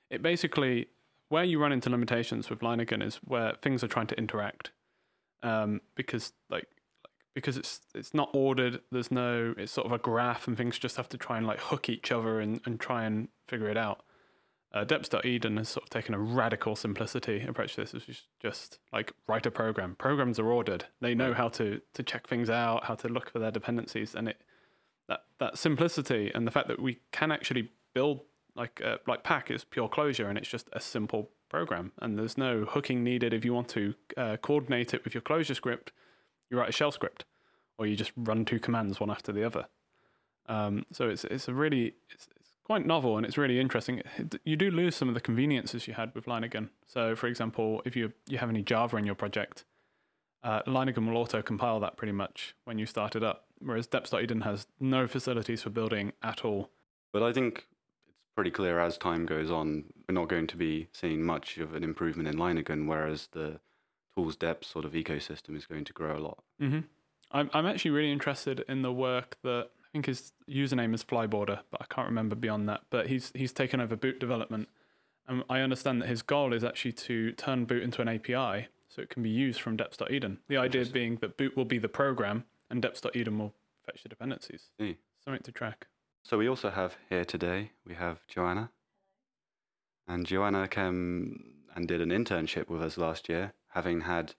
it 0.10 0.22
basically 0.22 0.88
where 1.30 1.46
you 1.46 1.60
run 1.62 1.72
into 1.72 1.90
limitations 1.90 2.50
with 2.50 2.60
Leiningen 2.60 3.02
is 3.02 3.16
where 3.18 3.54
things 3.62 3.84
are 3.86 3.88
trying 3.88 4.08
to 4.08 4.18
interact, 4.18 4.72
um, 5.44 5.80
because 5.96 6.34
like 6.50 6.68
like 6.68 6.68
because 7.34 7.58
it's 7.58 7.82
it's 7.94 8.14
not 8.14 8.30
ordered. 8.34 8.82
There's 8.92 9.12
no 9.12 9.54
it's 9.58 9.72
sort 9.72 9.88
of 9.88 9.92
a 9.92 9.98
graph, 9.98 10.48
and 10.48 10.58
things 10.58 10.78
just 10.78 10.98
have 10.98 11.10
to 11.10 11.18
try 11.18 11.38
and 11.38 11.48
like 11.48 11.60
hook 11.60 11.90
each 11.90 12.12
other 12.12 12.40
and 12.40 12.62
and 12.66 12.80
try 12.80 13.04
and 13.06 13.30
figure 13.48 13.70
it 13.70 13.78
out. 13.78 14.04
Uh, 14.74 14.86
Deps.edn 14.86 15.58
has 15.58 15.68
sort 15.68 15.84
of 15.84 15.90
taken 15.90 16.16
a 16.16 16.20
radical 16.20 16.78
simplicity 16.78 17.42
approach 17.42 17.76
to 17.76 17.82
this, 17.82 17.92
which 17.92 18.08
is 18.08 18.22
just 18.42 18.80
like 18.94 19.12
write 19.28 19.46
a 19.46 19.52
program. 19.52 19.96
Programs 19.96 20.40
are 20.40 20.50
ordered; 20.50 20.86
they 21.02 21.14
know 21.14 21.34
how 21.34 21.50
to 21.50 21.82
to 21.94 22.04
check 22.04 22.28
things 22.28 22.50
out, 22.50 22.86
how 22.86 22.96
to 22.96 23.08
look 23.08 23.30
for 23.30 23.40
their 23.40 23.52
dependencies, 23.52 24.16
and 24.16 24.30
it 24.30 24.42
that 25.08 25.22
that 25.40 25.58
simplicity 25.58 26.32
and 26.34 26.48
the 26.48 26.52
fact 26.52 26.68
that 26.68 26.82
we 26.82 27.00
can 27.12 27.32
actually 27.32 27.70
build 27.94 28.22
like 28.56 28.82
uh, 28.84 28.98
like 29.08 29.24
Pack 29.24 29.52
is 29.52 29.64
pure 29.64 29.90
Clojure, 29.90 30.28
and 30.28 30.38
it's 30.38 30.50
just 30.50 30.70
a 30.74 30.80
simple 30.80 31.30
program, 31.50 31.92
and 32.00 32.18
there's 32.18 32.38
no 32.38 32.66
hooking 32.66 33.04
needed. 33.04 33.34
If 33.34 33.44
you 33.44 33.54
want 33.54 33.70
to 33.70 33.94
uh, 34.18 34.38
coordinate 34.38 34.94
it 34.94 35.04
with 35.04 35.14
your 35.14 35.22
ClojureScript, 35.22 35.90
you 36.52 36.58
write 36.58 36.70
a 36.70 36.74
shell 36.74 36.92
script, 36.92 37.26
or 37.78 37.88
you 37.88 37.96
just 37.96 38.12
run 38.16 38.46
two 38.46 38.60
commands 38.60 39.00
one 39.00 39.10
after 39.10 39.32
the 39.32 39.44
other. 39.44 39.68
Um, 40.48 40.86
so 40.92 41.10
it's 41.10 41.24
it's 41.24 41.48
a 41.48 41.54
really 41.54 41.94
it's, 42.10 42.28
it's 42.40 42.50
quite 42.64 42.86
novel 42.86 43.18
and 43.18 43.26
it's 43.26 43.38
really 43.38 43.60
interesting. 43.60 44.02
You 44.44 44.56
do 44.56 44.70
lose 44.70 44.96
some 44.96 45.08
of 45.08 45.14
the 45.14 45.22
conveniences 45.22 45.88
you 45.88 45.94
had 45.94 46.14
with 46.14 46.26
Leiningen. 46.26 46.70
So, 46.86 47.16
for 47.16 47.28
example, 47.28 47.82
if 47.86 47.96
you 47.96 48.14
you 48.28 48.38
have 48.38 48.50
any 48.50 48.62
Java 48.62 48.98
in 48.98 49.06
your 49.06 49.16
project, 49.16 49.64
uh, 50.44 50.62
Leiningen 50.68 51.08
will 51.08 51.18
auto 51.18 51.42
compile 51.42 51.80
that 51.80 51.98
pretty 51.98 52.14
much 52.14 52.56
when 52.66 52.78
you 52.78 52.86
start 52.86 53.16
it 53.16 53.24
up, 53.24 53.46
whereas 53.60 53.88
Deps.edn 53.88 54.42
has 54.42 54.68
no 54.80 55.08
facilities 55.08 55.62
for 55.64 55.70
building 55.70 56.12
at 56.22 56.44
all. 56.44 56.70
But 57.14 57.24
I 57.24 57.32
think 57.32 57.68
it's 58.08 58.18
pretty 58.36 58.52
clear 58.52 58.80
as 58.80 58.98
time 58.98 59.26
goes 59.26 59.52
on, 59.52 59.86
we're 60.08 60.16
not 60.16 60.30
going 60.30 60.48
to 60.48 60.58
be 60.58 60.88
seeing 60.94 61.24
much 61.24 61.58
of 61.58 61.76
an 61.76 61.84
improvement 61.84 62.28
in 62.28 62.36
Leiningen, 62.36 62.88
whereas 62.88 63.28
the 63.32 63.60
tools.deps 64.16 64.66
sort 64.66 64.86
of 64.86 64.94
ecosystem 64.94 65.56
is 65.56 65.66
going 65.66 65.86
to 65.86 65.94
grow 65.94 66.16
a 66.18 66.20
lot. 66.20 66.44
hmm 66.60 66.80
I'm 67.32 67.50
I'm 67.54 67.66
actually 67.66 67.92
really 67.92 68.12
interested 68.12 68.66
in 68.68 68.82
the 68.82 68.92
work 68.92 69.38
that 69.44 69.70
I 69.80 69.88
think 69.94 70.06
his 70.06 70.34
username 70.50 70.94
is 70.94 71.04
Flyboarder, 71.04 71.60
but 71.72 71.82
I 71.82 71.86
can't 71.94 72.08
remember 72.08 72.36
beyond 72.36 72.68
that. 72.70 72.82
But 72.90 73.08
he's 73.08 73.32
he's 73.34 73.54
taken 73.54 73.80
over 73.80 73.96
boot 73.96 74.20
development, 74.20 74.68
And 75.28 75.44
I 75.50 75.62
understand 75.62 76.02
that 76.02 76.10
his 76.10 76.22
goal 76.22 76.54
is 76.54 76.64
actually 76.64 76.94
to 76.94 77.32
turn 77.34 77.66
Boot 77.66 77.84
into 77.84 78.02
an 78.02 78.10
API 78.10 78.68
so 78.90 79.02
it 79.02 79.10
can 79.10 79.24
be 79.24 79.30
used 79.30 79.62
from 79.62 79.78
deps.edn. 79.78 80.40
The 80.50 80.58
idea 80.58 80.86
being 80.86 81.16
that 81.22 81.38
Boot 81.38 81.56
will 81.56 81.66
be 81.66 81.78
the 81.78 81.88
program 81.88 82.44
and 82.70 82.84
deps.edn 82.84 83.38
will 83.38 83.54
fetch 83.86 84.04
the 84.04 84.10
dependencies. 84.10 84.72
See. 84.78 84.98
Something 85.24 85.44
to 85.44 85.52
track. 85.54 85.88
So 86.24 86.38
we 86.38 86.50
also 86.50 86.70
have 86.70 86.98
here 87.10 87.24
today, 87.24 87.72
we 87.86 87.94
have 87.96 88.28
Joanna. 88.28 88.72
And 90.08 90.26
Joanna 90.26 90.68
came 90.68 91.54
and 91.76 91.88
did 91.88 92.02
an 92.02 92.10
internship 92.10 92.68
with 92.68 92.82
us 92.82 92.98
last 92.98 93.30
year, 93.30 93.54
having 93.74 94.02
had 94.02 94.36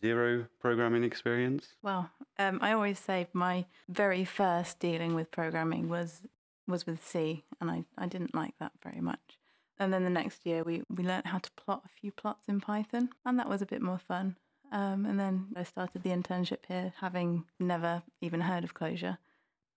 zero 0.00 0.46
programming 0.60 1.04
experience. 1.04 1.74
Well, 1.82 2.10
um, 2.38 2.58
I 2.62 2.72
always 2.72 2.98
say 2.98 3.28
my 3.32 3.66
very 3.88 4.24
first 4.24 4.78
dealing 4.78 5.14
with 5.14 5.30
programming 5.30 5.88
was 5.88 6.22
was 6.68 6.86
with 6.86 7.04
C, 7.04 7.44
and 7.60 7.70
I, 7.70 7.84
I 7.96 8.06
didn't 8.06 8.34
like 8.34 8.54
that 8.58 8.72
very 8.82 9.00
much. 9.00 9.38
And 9.78 9.92
then 9.92 10.02
the 10.02 10.10
next 10.10 10.44
year 10.44 10.64
we, 10.64 10.82
we 10.88 11.04
learned 11.04 11.26
how 11.26 11.38
to 11.38 11.50
plot 11.52 11.82
a 11.84 12.00
few 12.00 12.10
plots 12.10 12.48
in 12.48 12.60
Python, 12.60 13.10
and 13.24 13.38
that 13.38 13.48
was 13.48 13.62
a 13.62 13.66
bit 13.66 13.82
more 13.82 13.98
fun. 13.98 14.36
Um, 14.72 15.06
and 15.06 15.20
then 15.20 15.46
I 15.54 15.62
started 15.62 16.02
the 16.02 16.10
internship 16.10 16.66
here, 16.66 16.92
having 17.00 17.44
never 17.60 18.02
even 18.20 18.40
heard 18.40 18.64
of 18.64 18.74
Clojure, 18.74 19.18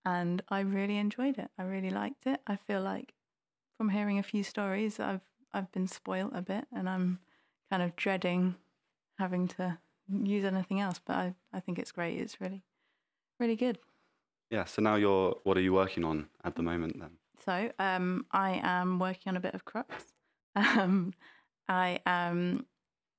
and 0.03 0.41
I 0.49 0.61
really 0.61 0.97
enjoyed 0.97 1.37
it. 1.37 1.51
I 1.59 1.63
really 1.63 1.91
liked 1.91 2.25
it. 2.25 2.39
I 2.47 2.55
feel 2.55 2.81
like 2.81 3.13
from 3.77 3.89
hearing 3.89 4.17
a 4.17 4.23
few 4.23 4.43
stories, 4.43 4.99
I've 4.99 5.21
I've 5.53 5.71
been 5.71 5.87
spoilt 5.87 6.31
a 6.33 6.41
bit, 6.41 6.65
and 6.73 6.89
I'm 6.89 7.19
kind 7.69 7.83
of 7.83 7.95
dreading 7.95 8.55
having 9.19 9.47
to 9.49 9.77
use 10.11 10.45
anything 10.45 10.79
else. 10.79 10.99
But 11.05 11.15
I, 11.15 11.35
I 11.53 11.59
think 11.59 11.77
it's 11.77 11.91
great. 11.91 12.17
It's 12.17 12.41
really, 12.41 12.63
really 13.39 13.55
good. 13.55 13.77
Yeah, 14.49 14.65
so 14.65 14.81
now 14.81 14.95
you're, 14.95 15.35
what 15.43 15.57
are 15.57 15.61
you 15.61 15.73
working 15.73 16.03
on 16.03 16.27
at 16.43 16.55
the 16.55 16.63
moment 16.63 16.99
then? 16.99 17.11
So 17.45 17.71
um, 17.77 18.25
I 18.31 18.59
am 18.63 18.97
working 18.99 19.29
on 19.29 19.37
a 19.37 19.39
bit 19.39 19.53
of 19.53 19.65
Crux. 19.65 19.93
Um, 20.55 21.13
I 21.69 21.99
am 22.07 22.65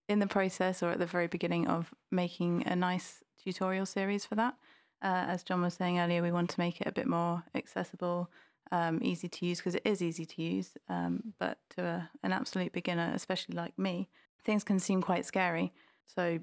in 0.08 0.18
the 0.18 0.26
process, 0.26 0.82
or 0.82 0.90
at 0.90 0.98
the 0.98 1.06
very 1.06 1.28
beginning, 1.28 1.68
of 1.68 1.94
making 2.10 2.66
a 2.66 2.74
nice 2.74 3.22
tutorial 3.42 3.86
series 3.86 4.24
for 4.24 4.34
that. 4.34 4.56
Uh, 5.00 5.24
as 5.28 5.44
John 5.44 5.62
was 5.62 5.74
saying 5.74 6.00
earlier, 6.00 6.22
we 6.22 6.32
want 6.32 6.50
to 6.50 6.60
make 6.60 6.80
it 6.80 6.88
a 6.88 6.92
bit 6.92 7.06
more 7.06 7.44
accessible, 7.54 8.30
um, 8.72 8.98
easy 9.00 9.28
to 9.28 9.46
use, 9.46 9.58
because 9.58 9.76
it 9.76 9.82
is 9.84 10.02
easy 10.02 10.26
to 10.26 10.42
use. 10.42 10.76
Um, 10.88 11.32
but 11.38 11.58
to 11.76 11.84
a, 11.84 12.10
an 12.24 12.32
absolute 12.32 12.72
beginner, 12.72 13.12
especially 13.14 13.54
like 13.54 13.78
me, 13.78 14.08
things 14.44 14.64
can 14.64 14.80
seem 14.80 15.00
quite 15.00 15.24
scary. 15.24 15.72
So 16.14 16.40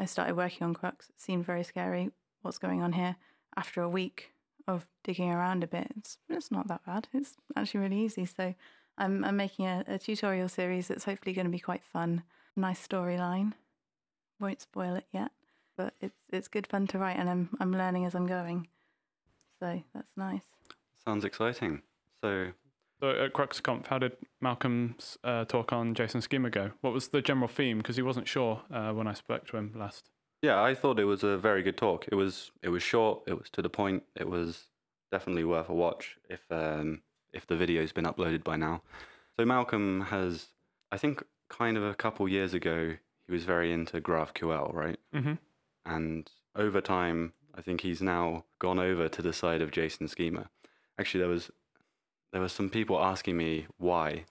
I 0.00 0.04
started 0.04 0.36
working 0.36 0.64
on 0.64 0.74
Crux. 0.74 1.08
It 1.08 1.20
seemed 1.20 1.44
very 1.46 1.64
scary. 1.64 2.10
What's 2.42 2.58
going 2.58 2.82
on 2.82 2.92
here? 2.92 3.16
After 3.56 3.80
a 3.82 3.88
week 3.88 4.32
of 4.66 4.86
digging 5.02 5.30
around 5.30 5.62
a 5.62 5.66
bit, 5.66 5.88
it's, 5.96 6.18
it's 6.28 6.50
not 6.50 6.68
that 6.68 6.84
bad. 6.84 7.08
It's 7.12 7.36
actually 7.56 7.80
really 7.80 8.00
easy. 8.00 8.26
So 8.26 8.54
I'm, 8.98 9.24
I'm 9.24 9.36
making 9.36 9.66
a, 9.66 9.84
a 9.86 9.98
tutorial 9.98 10.48
series 10.48 10.88
that's 10.88 11.04
hopefully 11.04 11.34
going 11.34 11.46
to 11.46 11.52
be 11.52 11.58
quite 11.58 11.82
fun. 11.84 12.22
Nice 12.56 12.86
storyline. 12.86 13.52
Won't 14.40 14.60
spoil 14.60 14.94
it 14.94 15.06
yet, 15.12 15.30
but 15.76 15.94
it's 16.00 16.16
it's 16.30 16.48
good 16.48 16.66
fun 16.66 16.86
to 16.88 16.98
write, 16.98 17.16
and 17.16 17.30
I'm 17.30 17.48
I'm 17.60 17.72
learning 17.72 18.04
as 18.04 18.14
I'm 18.14 18.26
going. 18.26 18.66
So 19.60 19.82
that's 19.94 20.16
nice. 20.16 20.42
Sounds 21.04 21.24
exciting. 21.24 21.82
So, 22.22 22.48
So 23.04 23.10
at 23.10 23.34
CruxConf, 23.34 23.88
how 23.88 23.98
did 23.98 24.16
Malcolm's 24.40 25.18
uh, 25.22 25.44
talk 25.44 25.74
on 25.74 25.94
JSON 25.94 26.22
schema 26.22 26.48
go? 26.48 26.70
What 26.80 26.94
was 26.94 27.08
the 27.08 27.20
general 27.20 27.48
theme? 27.48 27.76
Because 27.76 27.96
he 27.96 28.02
wasn't 28.02 28.26
sure 28.26 28.62
uh, 28.72 28.92
when 28.92 29.06
I 29.06 29.12
spoke 29.12 29.46
to 29.48 29.58
him 29.58 29.74
last. 29.76 30.08
yeah, 30.40 30.62
I 30.62 30.74
thought 30.74 30.98
it 30.98 31.04
was 31.04 31.22
a 31.22 31.36
very 31.36 31.62
good 31.62 31.76
talk. 31.76 32.06
It 32.10 32.14
was 32.14 32.50
it 32.62 32.70
was 32.70 32.82
short, 32.82 33.20
it 33.26 33.34
was 33.34 33.50
to 33.50 33.60
the 33.60 33.68
point, 33.68 34.04
it 34.16 34.26
was 34.26 34.68
definitely 35.12 35.44
worth 35.44 35.68
a 35.68 35.74
watch 35.74 36.16
if 36.30 36.40
um 36.50 37.02
if 37.34 37.46
the 37.46 37.56
video's 37.56 37.92
been 37.92 38.06
uploaded 38.06 38.42
by 38.42 38.56
now. 38.56 38.80
So 39.38 39.44
Malcolm 39.44 40.06
has 40.08 40.46
I 40.90 40.96
think 40.96 41.22
kind 41.50 41.76
of 41.76 41.84
a 41.84 41.94
couple 41.94 42.26
years 42.26 42.54
ago 42.54 42.96
he 43.26 43.32
was 43.32 43.44
very 43.44 43.70
into 43.70 44.00
GraphQL, 44.00 44.72
right? 44.72 44.98
Mm-hmm. 45.14 45.34
and 45.84 46.30
over 46.56 46.80
time, 46.80 47.34
I 47.54 47.60
think 47.60 47.82
he's 47.82 48.00
now 48.00 48.44
gone 48.58 48.78
over 48.78 49.10
to 49.10 49.20
the 49.20 49.34
side 49.34 49.60
of 49.60 49.72
JSON 49.72 50.08
schema. 50.08 50.48
Actually, 50.98 51.20
there 51.20 51.28
was 51.28 51.50
there 52.34 52.40
were 52.42 52.48
some 52.48 52.68
people 52.68 52.98
asking 52.98 53.36
me 53.36 53.64
why 53.78 54.24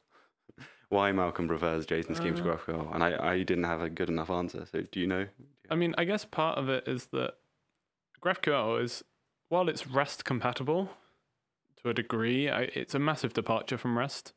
why 0.89 1.11
Malcolm 1.13 1.47
prefers 1.47 1.87
JSON 1.87 2.17
schema 2.17 2.35
to 2.35 2.43
Uh. 2.43 2.57
GraphQL, 2.57 2.93
and 2.93 3.01
I, 3.01 3.31
I 3.31 3.37
didn't 3.43 3.63
have 3.63 3.81
a 3.81 3.89
good 3.89 4.09
enough 4.09 4.29
answer. 4.29 4.67
So 4.69 4.81
do 4.81 4.99
you 4.99 5.07
know? 5.07 5.25
I 5.69 5.75
mean, 5.75 5.95
I 5.97 6.03
guess 6.03 6.25
part 6.25 6.57
of 6.57 6.67
it 6.67 6.85
is 6.85 7.05
that 7.07 7.35
GraphQL 8.21 8.83
is, 8.83 9.05
while 9.47 9.69
it's 9.69 9.87
REST 9.87 10.25
compatible 10.25 10.89
to 11.81 11.89
a 11.89 11.93
degree, 11.93 12.49
I, 12.49 12.63
it's 12.75 12.93
a 12.93 12.99
massive 12.99 13.31
departure 13.33 13.77
from 13.77 13.97
REST. 13.97 14.33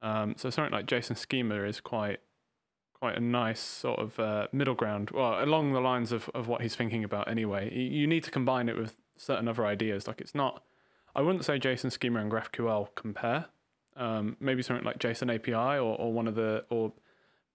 Um, 0.00 0.34
so 0.38 0.48
something 0.48 0.72
like 0.72 0.86
JSON 0.86 1.18
schema 1.18 1.62
is 1.64 1.80
quite 1.80 2.20
quite 2.94 3.16
a 3.16 3.20
nice 3.20 3.60
sort 3.60 3.98
of 3.98 4.18
uh, 4.18 4.46
middle 4.52 4.74
ground. 4.74 5.10
Well, 5.10 5.44
along 5.44 5.74
the 5.74 5.80
lines 5.80 6.12
of, 6.12 6.30
of 6.34 6.48
what 6.48 6.62
he's 6.62 6.76
thinking 6.76 7.04
about 7.04 7.28
anyway. 7.28 7.70
You, 7.74 7.82
you 8.00 8.06
need 8.06 8.24
to 8.24 8.30
combine 8.30 8.70
it 8.70 8.76
with 8.78 8.96
certain 9.18 9.48
other 9.48 9.66
ideas. 9.66 10.06
Like 10.06 10.20
it's 10.22 10.34
not, 10.34 10.62
I 11.14 11.22
wouldn't 11.22 11.44
say 11.44 11.58
JSON 11.58 11.92
schema 11.92 12.20
and 12.20 12.30
GraphQL 12.30 12.88
compare. 12.94 13.46
Um, 13.96 14.36
maybe 14.40 14.62
something 14.62 14.84
like 14.84 14.98
JSON 14.98 15.34
API 15.34 15.78
or, 15.78 15.96
or 15.96 16.12
one 16.12 16.26
of 16.26 16.34
the, 16.34 16.64
or 16.70 16.92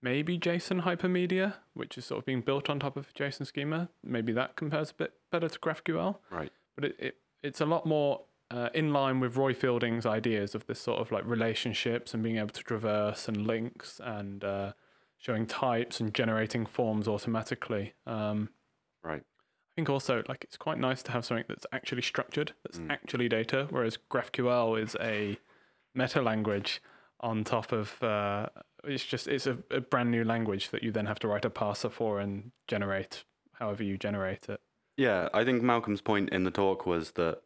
maybe 0.01 0.37
JSON 0.37 0.81
hypermedia, 0.83 1.55
which 1.73 1.97
is 1.97 2.05
sort 2.05 2.19
of 2.19 2.25
being 2.25 2.41
built 2.41 2.69
on 2.69 2.79
top 2.79 2.97
of 2.97 3.13
JSON 3.13 3.47
schema. 3.47 3.89
Maybe 4.03 4.31
that 4.33 4.55
compares 4.55 4.91
a 4.91 4.93
bit 4.93 5.13
better 5.31 5.49
to 5.49 5.59
GraphQL. 5.59 6.17
Right. 6.29 6.51
But 6.75 6.85
it, 6.85 6.95
it 6.99 7.17
it's 7.41 7.61
a 7.61 7.65
lot 7.65 7.85
more 7.85 8.21
uh, 8.51 8.69
in 8.73 8.91
line 8.91 9.19
with 9.19 9.37
Roy 9.37 9.53
Fielding's 9.53 10.05
ideas 10.05 10.55
of 10.55 10.65
this 10.67 10.79
sort 10.79 10.99
of 10.99 11.11
like 11.11 11.25
relationships 11.25 12.13
and 12.13 12.23
being 12.23 12.37
able 12.37 12.49
to 12.49 12.63
traverse 12.63 13.27
and 13.27 13.45
links 13.47 14.01
and 14.03 14.43
uh, 14.43 14.73
showing 15.17 15.45
types 15.45 15.99
and 15.99 16.13
generating 16.13 16.65
forms 16.65 17.07
automatically. 17.07 17.93
Um, 18.05 18.49
Right. 19.03 19.23
I 19.75 19.81
think 19.81 19.89
also 19.89 20.23
like 20.29 20.45
it's 20.45 20.55
quite 20.55 20.79
nice 20.79 21.03
to 21.03 21.11
have 21.11 21.25
something 21.25 21.43
that's 21.49 21.65
actually 21.73 22.01
structured, 22.01 22.53
that's 22.63 22.77
Mm. 22.79 22.89
actually 22.91 23.27
data, 23.27 23.67
whereas 23.69 23.97
GraphQL 24.09 24.81
is 24.81 24.95
a 25.01 25.37
meta 25.93 26.21
language 26.21 26.81
on 27.19 27.43
top 27.43 27.73
of 27.73 28.01
uh, 28.01 28.47
it's 28.85 29.03
just 29.03 29.27
it's 29.27 29.47
a, 29.47 29.57
a 29.71 29.81
brand 29.81 30.11
new 30.11 30.23
language 30.23 30.69
that 30.69 30.81
you 30.81 30.91
then 30.93 31.07
have 31.07 31.19
to 31.19 31.27
write 31.27 31.43
a 31.43 31.49
parser 31.49 31.91
for 31.91 32.19
and 32.21 32.51
generate 32.69 33.25
however 33.53 33.83
you 33.83 33.97
generate 33.97 34.47
it. 34.47 34.61
Yeah, 34.95 35.27
I 35.33 35.43
think 35.43 35.61
Malcolm's 35.61 36.01
point 36.01 36.29
in 36.29 36.45
the 36.45 36.51
talk 36.51 36.85
was 36.85 37.11
that 37.11 37.41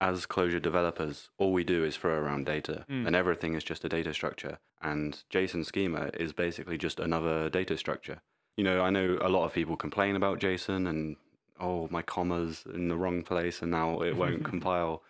as 0.00 0.24
Clojure 0.26 0.62
developers, 0.62 1.30
all 1.36 1.52
we 1.52 1.64
do 1.64 1.82
is 1.82 1.96
throw 1.96 2.14
around 2.14 2.46
data, 2.46 2.84
Mm. 2.88 3.08
and 3.08 3.16
everything 3.16 3.54
is 3.54 3.64
just 3.64 3.84
a 3.84 3.88
data 3.88 4.14
structure. 4.14 4.58
And 4.80 5.24
JSON 5.30 5.64
schema 5.64 6.10
is 6.14 6.32
basically 6.32 6.78
just 6.78 7.00
another 7.00 7.48
data 7.50 7.76
structure. 7.76 8.20
You 8.56 8.62
know, 8.62 8.82
I 8.82 8.90
know 8.90 9.18
a 9.20 9.28
lot 9.28 9.46
of 9.46 9.52
people 9.52 9.76
complain 9.76 10.14
about 10.14 10.38
JSON 10.38 10.86
and 10.88 11.16
oh, 11.60 11.88
my 11.90 12.02
commas 12.02 12.64
in 12.72 12.88
the 12.88 12.96
wrong 12.96 13.22
place, 13.22 13.62
and 13.62 13.70
now 13.70 14.00
it 14.02 14.16
won't 14.16 14.44
compile. 14.52 15.02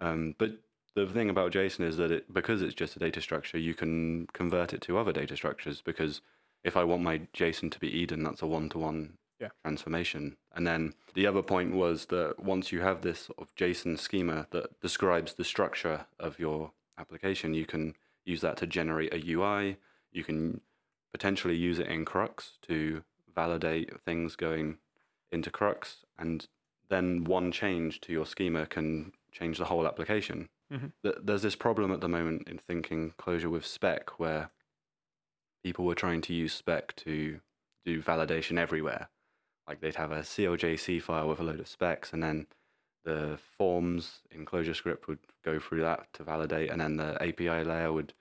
Um, 0.00 0.34
but 0.38 0.52
the 0.94 1.06
thing 1.06 1.30
about 1.30 1.52
JSON 1.52 1.84
is 1.86 1.96
that 1.96 2.10
it 2.10 2.32
because 2.32 2.62
it's 2.62 2.74
just 2.74 2.96
a 2.96 2.98
data 2.98 3.20
structure, 3.20 3.58
you 3.58 3.74
can 3.74 4.26
convert 4.32 4.72
it 4.72 4.80
to 4.82 4.98
other 4.98 5.12
data 5.12 5.36
structures. 5.36 5.80
Because 5.82 6.20
if 6.64 6.76
I 6.76 6.84
want 6.84 7.02
my 7.02 7.18
JSON 7.34 7.70
to 7.70 7.78
be 7.78 7.90
EDN, 8.06 8.24
that's 8.24 8.42
a 8.42 8.46
one-to-one 8.46 9.18
Yeah. 9.40 9.50
transformation. 9.62 10.36
And 10.52 10.66
then 10.66 10.94
the 11.14 11.26
other 11.26 11.42
point 11.42 11.72
was 11.72 12.06
that 12.06 12.40
once 12.40 12.72
you 12.72 12.80
have 12.80 13.02
this 13.02 13.20
sort 13.20 13.38
of 13.38 13.54
JSON 13.54 13.98
schema 13.98 14.46
that 14.50 14.80
describes 14.80 15.34
the 15.34 15.44
structure 15.44 16.06
of 16.18 16.38
your 16.40 16.72
application, 16.98 17.54
you 17.54 17.64
can 17.66 17.94
use 18.24 18.40
that 18.40 18.56
to 18.58 18.66
generate 18.66 19.14
a 19.14 19.24
UI. 19.34 19.76
You 20.10 20.24
can 20.24 20.60
potentially 21.12 21.56
use 21.56 21.78
it 21.78 21.86
in 21.86 22.04
Crux 22.04 22.58
to 22.62 23.02
validate 23.34 24.00
things 24.02 24.34
going 24.34 24.78
into 25.32 25.50
Crux, 25.50 26.04
and 26.18 26.46
then 26.88 27.24
one 27.24 27.52
change 27.52 28.00
to 28.02 28.12
your 28.12 28.26
schema 28.26 28.66
can 28.66 29.12
change 29.32 29.58
the 29.58 29.66
whole 29.66 29.86
application. 29.86 30.48
Mhm. 30.72 30.92
Th- 31.02 31.16
There's 31.22 31.42
this 31.42 31.56
problem 31.56 31.92
at 31.92 32.00
the 32.00 32.08
moment 32.08 32.48
in 32.48 32.58
thinking 32.58 33.12
Clojure 33.18 33.50
with 33.50 33.66
spec 33.66 34.18
where 34.18 34.50
people 35.62 35.84
were 35.84 35.94
trying 35.94 36.20
to 36.22 36.32
use 36.34 36.52
spec 36.52 36.94
to 36.96 37.40
do 37.84 38.02
validation 38.02 38.58
everywhere. 38.58 39.08
Like 39.66 39.80
they'd 39.80 39.96
have 39.96 40.12
a 40.12 40.20
CLJC 40.22 41.00
file 41.02 41.28
with 41.28 41.40
a 41.40 41.42
load 41.42 41.60
of 41.60 41.68
specs, 41.68 42.12
and 42.12 42.22
then 42.22 42.46
the 43.04 43.38
forms 43.38 44.22
in 44.30 44.44
ClojureScript 44.46 45.06
would 45.06 45.18
go 45.44 45.58
through 45.58 45.82
that 45.82 46.12
to 46.14 46.24
validate, 46.24 46.70
and 46.70 46.80
then 46.80 46.96
the 46.96 47.22
API 47.22 47.64
layer 47.64 47.92
would 47.92 48.14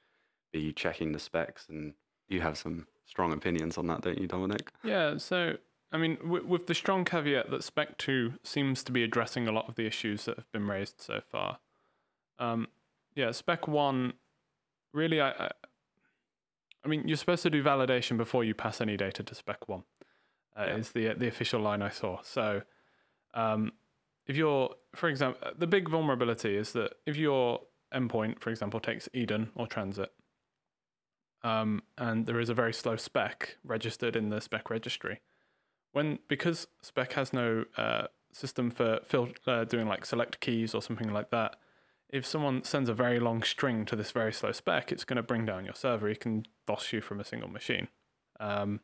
be 0.52 0.74
checking 0.74 1.12
the 1.12 1.20
specs. 1.20 1.68
And 1.70 1.94
you 2.28 2.42
have 2.42 2.58
some 2.58 2.88
strong 3.06 3.32
opinions 3.32 3.78
on 3.78 3.88
that, 3.88 4.02
don't 4.02 4.18
you, 4.20 4.28
Dominic? 4.28 4.72
Yeah, 4.84 5.18
so 5.18 5.58
I 5.92 5.98
mean, 5.98 6.18
with, 6.24 6.44
with 6.44 6.68
the 6.68 6.74
strong 6.76 7.06
caveat 7.06 7.50
that 7.50 7.64
Spec 7.64 7.98
2 7.98 8.34
seems 8.44 8.84
to 8.84 8.92
be 8.92 9.04
addressing 9.04 9.48
a 9.48 9.52
lot 9.52 9.70
of 9.70 9.76
the 9.76 9.86
issues 9.86 10.26
that 10.26 10.36
have 10.36 10.52
been 10.52 10.68
raised 10.68 11.02
so 11.02 11.22
far. 11.32 11.60
Um, 12.40 12.68
yeah, 13.16 13.32
Spec 13.32 13.68
1, 13.68 14.14
really, 14.94 15.22
I, 15.22 15.30
I, 15.30 15.50
I 16.84 16.88
mean, 16.88 17.08
you're 17.08 17.18
supposed 17.18 17.44
to 17.44 17.50
do 17.50 17.64
validation 17.64 18.18
before 18.18 18.44
you 18.44 18.54
pass 18.54 18.82
any 18.82 18.98
data 18.98 19.24
to 19.24 19.34
Spec 19.36 19.68
1, 19.70 19.84
uh, 20.58 20.66
Yeah. 20.68 20.76
is 20.76 20.92
the, 20.92 21.14
the 21.14 21.28
official 21.28 21.62
line 21.62 21.82
I 21.82 21.90
saw. 21.90 22.22
So 22.22 22.64
um, 23.34 23.72
if 24.26 24.36
you're, 24.36 24.76
for 24.94 25.08
example, 25.08 25.52
the 25.58 25.68
big 25.68 25.88
vulnerability 25.90 26.58
is 26.58 26.74
that 26.74 26.94
if 27.06 27.16
your 27.16 27.62
endpoint, 27.94 28.42
for 28.42 28.50
example, 28.50 28.82
takes 28.82 29.08
EDN 29.16 29.50
or 29.56 29.68
Transit, 29.68 30.12
um, 31.44 31.82
and 31.98 32.26
there 32.26 32.40
is 32.42 32.50
a 32.50 32.54
very 32.54 32.74
slow 32.74 32.98
spec 32.98 33.56
registered 33.64 34.16
in 34.18 34.30
the 34.30 34.42
spec 34.42 34.70
registry. 34.70 35.22
When 35.98 36.20
because 36.28 36.68
spec 36.84 37.14
has 37.14 37.34
no 37.34 37.66
uh, 37.76 38.06
system 38.32 38.70
for 38.70 39.00
fil- 39.04 39.34
uh, 39.48 39.64
doing 39.64 39.88
like 39.88 40.06
select 40.06 40.40
keys 40.40 40.76
or 40.76 40.82
something 40.84 41.12
like 41.12 41.32
that, 41.32 41.56
if 42.10 42.24
someone 42.24 42.64
sends 42.64 42.88
a 42.88 42.94
very 42.94 43.20
long 43.20 43.42
string 43.42 43.84
to 43.86 43.96
this 43.96 44.12
very 44.12 44.32
slow 44.32 44.52
spec, 44.52 44.92
it's 44.92 45.04
going 45.04 45.18
to 45.18 45.24
bring 45.24 45.44
down 45.44 45.66
your 45.66 45.74
server. 45.74 46.08
It 46.08 46.20
can 46.20 46.46
DOS 46.68 46.94
you 46.94 47.02
from 47.02 47.20
a 47.20 47.24
single 47.24 47.50
machine. 47.50 47.88
Um, 48.40 48.82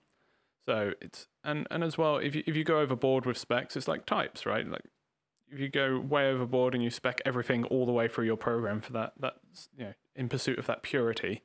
so 0.65 0.93
it's 1.01 1.27
and 1.43 1.67
and 1.69 1.83
as 1.83 1.99
well, 1.99 2.17
if 2.17 2.33
you 2.33 2.41
if 2.47 2.55
you 2.55 2.63
go 2.63 2.79
overboard 2.79 3.27
with 3.27 3.37
specs, 3.37 3.77
it's 3.77 3.87
like 3.87 4.07
types, 4.07 4.47
right? 4.47 4.67
Like 4.67 4.85
if 5.51 5.59
you 5.59 5.69
go 5.69 5.99
way 5.99 6.31
overboard 6.31 6.73
and 6.73 6.83
you 6.83 6.89
spec 6.89 7.21
everything 7.25 7.63
all 7.65 7.85
the 7.85 7.91
way 7.91 8.07
through 8.07 8.25
your 8.25 8.37
program 8.37 8.81
for 8.81 8.93
that, 8.93 9.13
that's 9.19 9.69
you 9.77 9.85
know 9.85 9.93
in 10.15 10.29
pursuit 10.29 10.57
of 10.57 10.65
that 10.65 10.81
purity, 10.81 11.43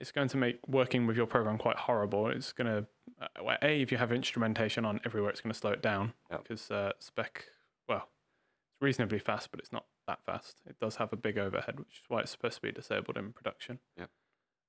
it's 0.00 0.12
going 0.12 0.28
to 0.28 0.36
make 0.36 0.58
working 0.66 1.06
with 1.06 1.16
your 1.16 1.26
program 1.26 1.58
quite 1.58 1.76
horrible. 1.76 2.28
It's 2.28 2.52
going 2.52 2.66
to 2.66 2.86
uh, 3.20 3.56
a 3.62 3.82
if 3.82 3.92
you 3.92 3.98
have 3.98 4.12
instrumentation 4.12 4.84
on 4.84 5.00
everywhere, 5.04 5.30
it's 5.30 5.40
going 5.40 5.52
to 5.52 5.58
slow 5.58 5.70
it 5.72 5.82
down 5.82 6.14
Yep. 6.30 6.42
because 6.42 6.70
uh, 6.70 6.92
spec 6.98 7.44
well, 7.88 8.08
it's 8.72 8.80
reasonably 8.80 9.18
fast, 9.18 9.50
but 9.50 9.60
it's 9.60 9.72
not 9.72 9.84
that 10.06 10.24
fast. 10.24 10.60
It 10.66 10.76
does 10.80 10.96
have 10.96 11.12
a 11.12 11.16
big 11.16 11.38
overhead, 11.38 11.78
which 11.78 11.88
is 11.96 12.02
why 12.08 12.20
it's 12.20 12.30
supposed 12.30 12.56
to 12.56 12.62
be 12.62 12.72
disabled 12.72 13.16
in 13.16 13.32
production. 13.32 13.78
Yep. 13.98 14.10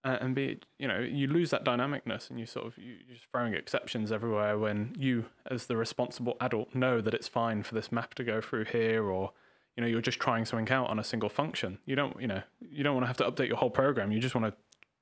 Uh, 0.03 0.17
and 0.19 0.33
B, 0.33 0.59
you 0.79 0.87
know, 0.87 0.99
you 0.99 1.27
lose 1.27 1.51
that 1.51 1.63
dynamicness, 1.63 2.29
and 2.31 2.39
you 2.39 2.45
sort 2.47 2.65
of 2.65 2.77
you, 2.77 2.95
you're 3.07 3.15
just 3.15 3.27
throwing 3.31 3.53
exceptions 3.53 4.11
everywhere 4.11 4.57
when 4.57 4.95
you, 4.97 5.25
as 5.49 5.67
the 5.67 5.77
responsible 5.77 6.35
adult, 6.41 6.73
know 6.73 7.01
that 7.01 7.13
it's 7.13 7.27
fine 7.27 7.61
for 7.61 7.75
this 7.75 7.91
map 7.91 8.15
to 8.15 8.23
go 8.23 8.41
through 8.41 8.65
here, 8.65 9.03
or 9.05 9.31
you 9.77 9.81
know, 9.81 9.87
you're 9.87 10.01
just 10.01 10.19
trying 10.19 10.43
something 10.45 10.69
out 10.73 10.89
on 10.89 10.97
a 10.99 11.03
single 11.03 11.29
function. 11.29 11.77
You 11.85 11.95
don't, 11.95 12.19
you 12.19 12.27
know, 12.27 12.41
you 12.59 12.83
don't 12.83 12.95
want 12.95 13.03
to 13.03 13.07
have 13.07 13.17
to 13.17 13.29
update 13.31 13.47
your 13.47 13.57
whole 13.57 13.69
program. 13.69 14.11
You 14.11 14.19
just 14.19 14.33
want 14.35 14.47
to 14.47 14.53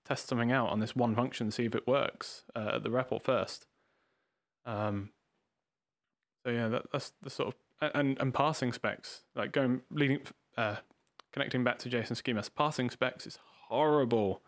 test 0.10 0.28
something 0.28 0.52
out 0.52 0.70
on 0.70 0.80
this 0.80 0.96
one 0.96 1.16
function, 1.16 1.52
see 1.52 1.66
if 1.66 1.76
it 1.76 1.88
works 1.88 2.44
uh, 2.56 2.72
at 2.76 2.84
the 2.84 2.90
REPL 2.90 3.22
first. 3.22 3.68
Um, 4.66 5.12
so 6.44 6.52
yeah, 6.52 6.68
that, 6.68 6.92
that's 6.92 7.14
the 7.22 7.30
sort 7.30 7.50
of 7.50 7.56
and 7.96 8.18
and 8.20 8.34
passing 8.34 8.74
specs 8.74 9.22
like 9.36 9.52
going 9.54 9.82
leading 9.90 10.20
uh, 10.58 10.78
connecting 11.32 11.64
back 11.64 11.80
to 11.80 11.90
JSON 11.90 12.22
schemas. 12.22 12.50
Passing 12.54 12.90
specs 12.90 13.26
is 13.26 13.40
horrible. 13.68 14.42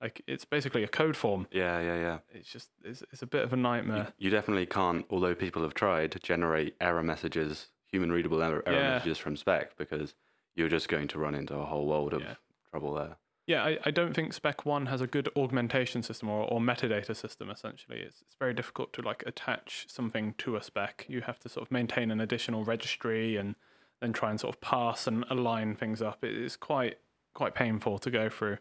Like 0.00 0.20
it's 0.26 0.44
basically 0.44 0.82
a 0.82 0.88
code 0.88 1.16
form. 1.16 1.46
Yeah, 1.52 1.80
yeah, 1.80 1.96
yeah. 1.96 2.18
It's 2.32 2.50
just 2.50 2.70
it's, 2.82 3.02
it's 3.12 3.22
a 3.22 3.26
bit 3.26 3.42
of 3.44 3.52
a 3.52 3.56
You, 3.56 3.62
nightmare. 3.62 4.12
you 4.18 4.30
definitely 4.30 4.66
can't, 4.66 5.04
although 5.10 5.34
people 5.34 5.62
have 5.62 5.74
tried, 5.74 6.10
to 6.12 6.18
generate 6.18 6.74
error 6.80 7.04
messages, 7.04 7.68
human 7.84 8.10
readable 8.10 8.42
error, 8.42 8.62
error 8.66 8.76
Yeah. 8.80 8.90
messages 8.94 9.18
from 9.18 9.36
spec 9.36 9.76
because 9.76 10.14
you're 10.56 10.68
just 10.68 10.88
going 10.88 11.06
to 11.08 11.18
run 11.20 11.34
into 11.36 11.54
a 11.54 11.64
whole 11.64 11.86
world 11.86 12.12
of 12.14 12.22
Yeah. 12.22 12.34
trouble 12.70 12.94
there. 12.94 13.16
Yeah, 13.52 13.64
I, 13.64 13.78
I 13.84 13.90
don't 13.90 14.14
think 14.14 14.32
Spec 14.32 14.64
One 14.64 14.86
has 14.86 15.02
a 15.02 15.06
good 15.06 15.28
augmentation 15.36 16.02
system 16.02 16.30
or, 16.30 16.50
or 16.50 16.58
metadata 16.58 17.14
system. 17.14 17.50
Essentially, 17.50 17.98
it's 17.98 18.22
it's 18.22 18.34
very 18.38 18.54
difficult 18.54 18.94
to 18.94 19.02
like 19.02 19.22
attach 19.26 19.84
something 19.90 20.34
to 20.38 20.56
a 20.56 20.62
spec. 20.62 21.04
You 21.06 21.20
have 21.20 21.38
to 21.40 21.50
sort 21.50 21.66
of 21.66 21.70
maintain 21.70 22.10
an 22.10 22.18
additional 22.18 22.64
registry 22.64 23.36
and 23.36 23.54
then 24.00 24.14
try 24.14 24.30
and 24.30 24.40
sort 24.40 24.54
of 24.54 24.62
pass 24.62 25.06
and 25.06 25.26
align 25.28 25.76
things 25.76 26.00
up. 26.00 26.24
It 26.24 26.34
is 26.34 26.56
quite 26.56 26.96
quite 27.34 27.54
painful 27.54 27.98
to 27.98 28.10
go 28.10 28.30
through. 28.30 28.56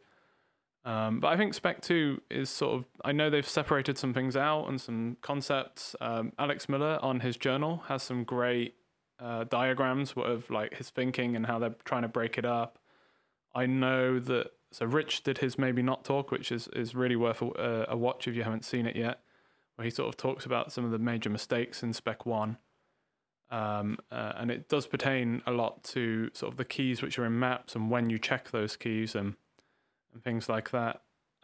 Um, 0.83 1.21
but 1.21 1.29
I 1.29 1.37
think 1.37 1.53
Spec 1.53 1.79
Two 1.79 2.21
is 2.29 2.49
sort 2.49 2.75
of. 2.75 2.85
I 3.05 3.13
know 3.13 3.29
they've 3.29 3.47
separated 3.47 3.97
some 3.97 4.13
things 4.13 4.35
out 4.35 4.67
and 4.67 4.81
some 4.81 5.15
concepts. 5.21 5.95
Um, 6.01 6.33
Alex 6.37 6.67
Miller 6.67 6.99
on 7.01 7.21
his 7.21 7.37
journal 7.37 7.83
has 7.87 8.03
some 8.03 8.25
great 8.25 8.75
uh, 9.21 9.45
diagrams 9.45 10.15
of 10.17 10.49
like 10.49 10.75
his 10.75 10.89
thinking 10.89 11.37
and 11.37 11.45
how 11.45 11.59
they're 11.59 11.77
trying 11.85 12.01
to 12.01 12.09
break 12.09 12.37
it 12.37 12.43
up. 12.43 12.77
I 13.53 13.65
know 13.65 14.19
that 14.19 14.51
so 14.71 14.85
Rich 14.85 15.23
did 15.23 15.39
his 15.39 15.57
maybe 15.57 15.81
not 15.81 16.05
talk, 16.05 16.31
which 16.31 16.51
is 16.51 16.67
is 16.69 16.95
really 16.95 17.15
worth 17.15 17.41
a, 17.41 17.85
a 17.89 17.97
watch 17.97 18.27
if 18.27 18.35
you 18.35 18.43
haven't 18.43 18.65
seen 18.65 18.85
it 18.85 18.95
yet, 18.95 19.19
where 19.75 19.85
he 19.85 19.91
sort 19.91 20.09
of 20.09 20.17
talks 20.17 20.45
about 20.45 20.71
some 20.71 20.85
of 20.85 20.91
the 20.91 20.99
major 20.99 21.29
mistakes 21.29 21.83
in 21.83 21.93
Spec 21.93 22.25
One, 22.25 22.57
um, 23.49 23.97
uh, 24.11 24.33
and 24.37 24.49
it 24.49 24.69
does 24.69 24.87
pertain 24.87 25.41
a 25.45 25.51
lot 25.51 25.83
to 25.85 26.29
sort 26.33 26.53
of 26.53 26.57
the 26.57 26.65
keys 26.65 27.01
which 27.01 27.19
are 27.19 27.25
in 27.25 27.37
maps 27.37 27.75
and 27.75 27.91
when 27.91 28.09
you 28.09 28.17
check 28.17 28.51
those 28.51 28.75
keys 28.75 29.15
and 29.15 29.35
and 30.13 30.23
things 30.23 30.49
like 30.49 30.71
that. 30.71 31.01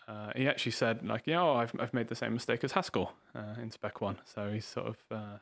Uh, 0.07 0.31
he 0.35 0.47
actually 0.47 0.71
said 0.71 1.05
like, 1.05 1.23
yeah, 1.25 1.41
oh, 1.41 1.55
I've 1.55 1.73
I've 1.79 1.93
made 1.93 2.07
the 2.07 2.15
same 2.15 2.33
mistake 2.33 2.63
as 2.63 2.71
Haskell 2.71 3.13
uh, 3.35 3.61
in 3.61 3.71
Spec 3.71 3.99
One, 3.99 4.19
so 4.23 4.49
he's 4.51 4.65
sort 4.65 4.87
of 4.87 4.97
uh, 5.11 5.37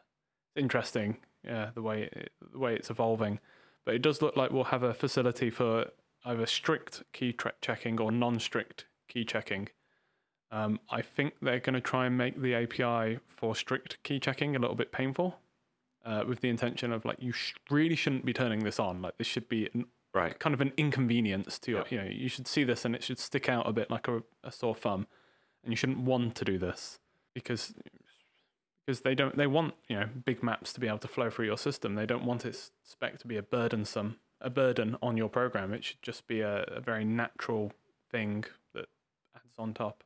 interesting, 0.56 1.18
yeah, 1.44 1.70
the 1.76 1.84
way 1.84 2.10
it, 2.12 2.32
the 2.52 2.58
way 2.58 2.76
it's 2.76 2.90
evolving. 2.90 3.40
But 3.86 3.94
it 3.94 4.02
does 4.02 4.24
look 4.24 4.36
like 4.36 4.50
we'll 4.50 4.64
have 4.66 4.82
a 4.82 4.96
facility 4.96 5.52
for 5.52 5.86
either 6.26 6.46
strict 6.46 7.04
key 7.14 7.36
checking 7.62 8.00
or 8.02 8.12
non-strict 8.12 8.86
key 9.08 9.24
checking. 9.24 9.70
Um, 10.52 10.80
I 10.90 11.02
think 11.02 11.36
they're 11.42 11.60
going 11.60 11.74
to 11.76 11.82
try 11.82 12.06
and 12.06 12.18
make 12.18 12.42
the 12.42 12.56
API 12.56 13.20
for 13.28 13.56
strict 13.56 14.02
key 14.04 14.20
checking 14.20 14.56
a 14.56 14.60
little 14.60 14.76
bit 14.76 14.92
painful, 14.92 15.38
uh, 16.06 16.24
with 16.28 16.42
the 16.42 16.50
intention 16.50 16.92
of 16.92 17.04
like 17.06 17.18
you 17.20 17.32
sh- 17.32 17.54
really 17.70 17.96
shouldn't 17.96 18.26
be 18.26 18.34
turning 18.34 18.64
this 18.64 18.80
on. 18.80 19.02
Like 19.02 19.18
this 19.18 19.28
should 19.28 19.48
be 19.50 19.70
an, 19.74 19.86
Right. 20.14 20.38
kind 20.40 20.54
of 20.54 20.62
an 20.62 20.72
inconvenience 20.78 21.60
to 21.60 21.72
your. 21.72 21.80
Yep. 21.82 21.92
You 21.92 21.98
know, 21.98 22.08
you 22.10 22.30
should 22.30 22.48
see 22.48 22.64
this 22.64 22.86
and 22.86 22.96
it 22.96 23.04
should 23.04 23.20
stick 23.20 23.50
out 23.50 23.68
a 23.68 23.74
bit 23.74 23.92
like 23.92 24.08
a, 24.08 24.24
a 24.44 24.52
sore 24.52 24.76
thumb, 24.76 25.08
and 25.64 25.74
you 25.74 25.76
shouldn't 25.76 26.00
want 26.00 26.36
to 26.36 26.46
do 26.46 26.58
this 26.58 27.00
because 27.34 27.74
because 28.86 29.02
they 29.02 29.14
don't 29.16 29.36
they 29.36 29.48
want 29.48 29.74
you 29.90 30.00
know 30.00 30.08
big 30.26 30.42
maps 30.42 30.72
to 30.74 30.80
be 30.80 30.88
able 30.88 31.00
to 31.00 31.08
flow 31.10 31.30
through 31.30 31.48
your 31.48 31.58
system. 31.58 31.96
They 31.96 32.06
don't 32.06 32.24
want 32.24 32.46
its 32.46 32.72
spec 32.84 33.20
to 33.20 33.28
be 33.28 33.36
a 33.36 33.44
burdensome 33.44 34.18
a 34.46 34.50
burden 34.50 34.96
on 35.02 35.18
your 35.18 35.28
program. 35.28 35.74
It 35.74 35.84
should 35.84 36.02
just 36.02 36.28
be 36.28 36.40
a, 36.40 36.64
a 36.68 36.80
very 36.80 37.04
natural 37.04 37.74
thing 38.12 38.46
that 38.74 38.86
adds 39.36 39.56
on 39.58 39.74
top. 39.74 40.05